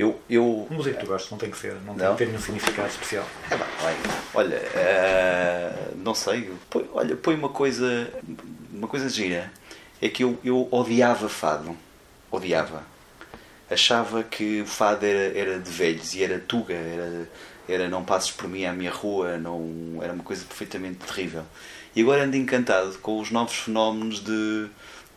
[0.00, 2.12] Eu, eu, Música que tu gostas, não tem que ser, não tem Não?
[2.12, 3.26] que ter nenhum significado especial.
[3.50, 3.66] É bem,
[4.32, 8.10] olha, eh, não sei, põe, olha, põe uma coisa,
[8.72, 9.52] uma coisa gira.
[10.00, 11.76] É que eu, eu odiava fado,
[12.30, 12.82] odiava.
[13.70, 17.28] Achava que o fado era, era de velhos e era tuga, era,
[17.68, 21.44] era não passes por mim à minha rua, não, era uma coisa perfeitamente terrível.
[21.94, 24.66] E agora ando encantado com os novos fenómenos de,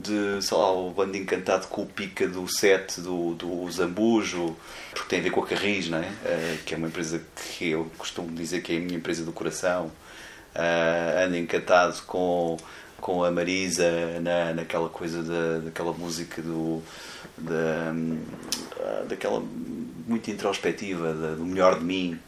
[0.04, 4.56] de sei lá, o bando encantado com o pica do set, do, do Zambujo,
[4.92, 6.12] porque tem a ver com a Carris, não é?
[6.26, 7.22] Eh, que é uma empresa
[7.58, 9.92] que eu costumo dizer que é a minha empresa do coração.
[10.56, 12.58] Uh, ando encantado com,
[13.02, 13.90] com a Marisa
[14.22, 16.80] na, naquela coisa da, daquela música do
[17.36, 18.20] da, hum,
[18.80, 19.42] ah, daquela
[20.08, 22.20] muito introspectiva da- do melhor de mim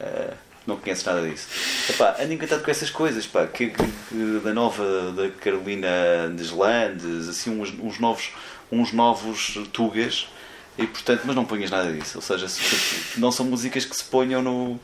[0.00, 0.32] Uh,
[0.68, 1.48] não conheces nada disso
[1.90, 5.88] Epá, ando encantado com essas coisas pá, que, que- que da nova da Carolina
[6.36, 8.30] Deslandes assim uns, uns novos
[8.70, 10.28] uns novos tugas
[10.76, 14.04] e portanto, mas não ponhas nada disso, ou seja, se- não são músicas que se
[14.04, 14.78] ponham no,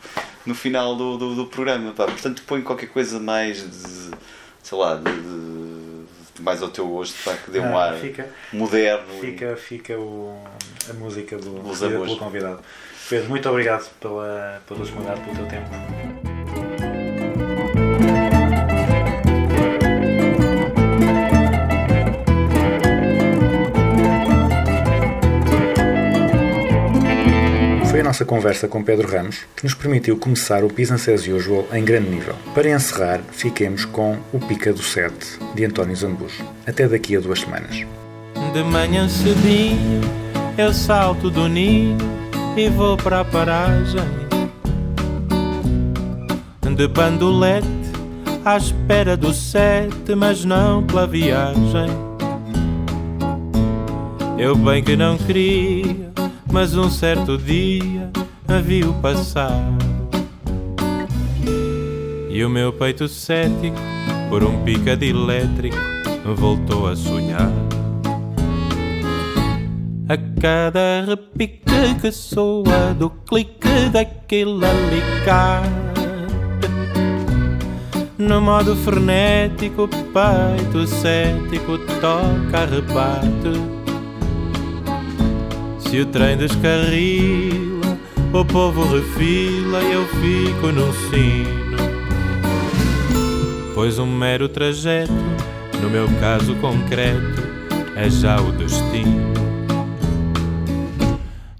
[0.44, 2.06] no final do, do, do programa, pá.
[2.06, 4.10] portanto põe qualquer coisa mais de,
[4.60, 8.28] sei lá, de, de- mais ao teu gosto, pá, que dê um Ah, ar fica-
[8.52, 9.06] moderno.
[9.18, 10.36] e- Fica, fica o,
[10.90, 12.60] a música do, pelo convidado.
[13.08, 15.68] Pedro, muito obrigado pela, pela disponibilidade, pelo teu tempo.
[27.90, 31.68] Foi a nossa conversa com Pedro Ramos que nos permitiu começar o Business as Usual
[31.72, 32.34] em grande nível.
[32.54, 36.42] Para encerrar, fiquemos com o Pica do Sete, de António Zambujo.
[36.66, 37.86] Até daqui a duas semanas.
[38.52, 40.00] De manhã cedinho
[40.56, 42.23] eu salto do ninho
[42.56, 44.24] e vou para a paragem.
[46.76, 47.66] De bandolete
[48.44, 51.88] à espera do sete, mas não pela viagem.
[54.36, 56.12] Eu bem que não queria,
[56.50, 58.10] mas um certo dia
[58.48, 59.62] a viu passar.
[62.28, 63.76] E o meu peito cético,
[64.28, 65.76] por um pica de elétrico,
[66.36, 67.52] voltou a sonhar
[70.08, 75.84] a cada repique que soa do clique daquele alicate.
[78.18, 83.60] No modo frenético, peito cético toca rebate.
[85.78, 87.98] Se o trem descarrila,
[88.32, 91.64] o povo refila e eu fico num sino.
[93.74, 95.12] Pois um mero trajeto,
[95.82, 97.42] no meu caso concreto,
[97.96, 99.33] é já o destino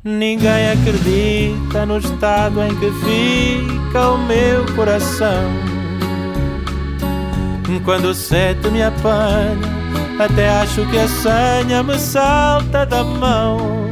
[0.06, 5.50] Ninguém acredita no estado em que fica o meu coração.
[7.86, 9.56] Quando o sete me apanha,
[10.18, 13.88] até acho que a senha me salta da mão.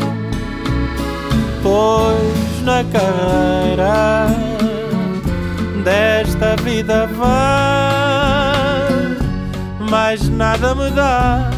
[1.62, 4.26] Pois na carreira
[5.82, 7.30] desta vida vai,
[9.88, 11.51] mais nada me dá.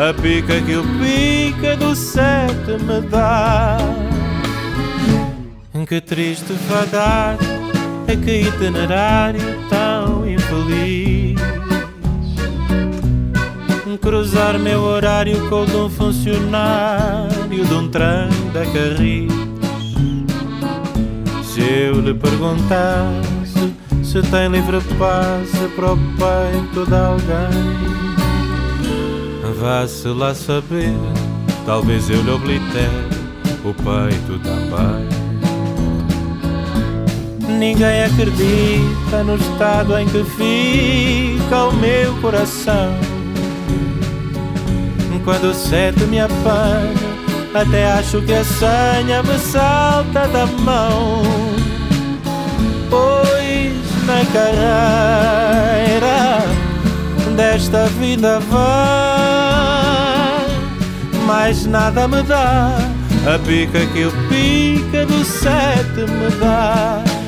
[0.00, 3.76] A pica que o pica do sete me dá.
[5.86, 7.36] Que triste fadar
[8.06, 11.38] É que itinerário tão infeliz.
[14.00, 19.30] Cruzar meu horário com o de um funcionário De um trem da Carris.
[21.44, 28.09] Se eu lhe perguntasse Se tem livre passe para o peito de alguém
[29.58, 30.94] Vá-se lá saber,
[31.66, 33.08] talvez eu lhe oblitere
[33.64, 35.08] o peito também.
[37.58, 42.94] Ninguém acredita no estado em que fica o meu coração.
[45.24, 46.94] Quando o sete me apanha,
[47.54, 51.22] até acho que a senha me salta da mão.
[52.88, 53.74] Pois
[54.06, 56.00] na carreira
[57.36, 59.09] desta vida vai,
[61.30, 62.76] mais nada me dá.
[63.24, 67.19] A pica que o pica do sete me dá.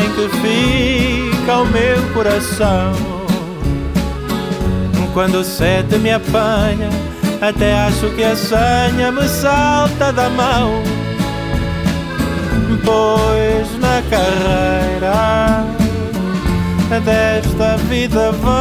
[0.00, 2.92] Em que fica o meu coração.
[5.14, 6.90] Quando o sete me apanha,
[7.40, 10.82] até acho que a senha me salta da mão.
[12.84, 15.64] Pois na carreira
[17.02, 18.54] desta vida vai,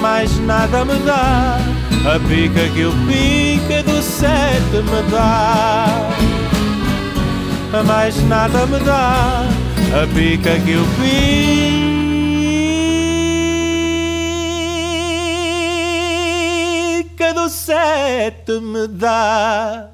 [0.00, 1.58] mais nada me dá.
[2.04, 6.31] A pica que o pica do sete me dá
[7.80, 9.46] mais nada me dá
[9.94, 10.84] a pica que o
[17.00, 19.91] pica do sete me dá.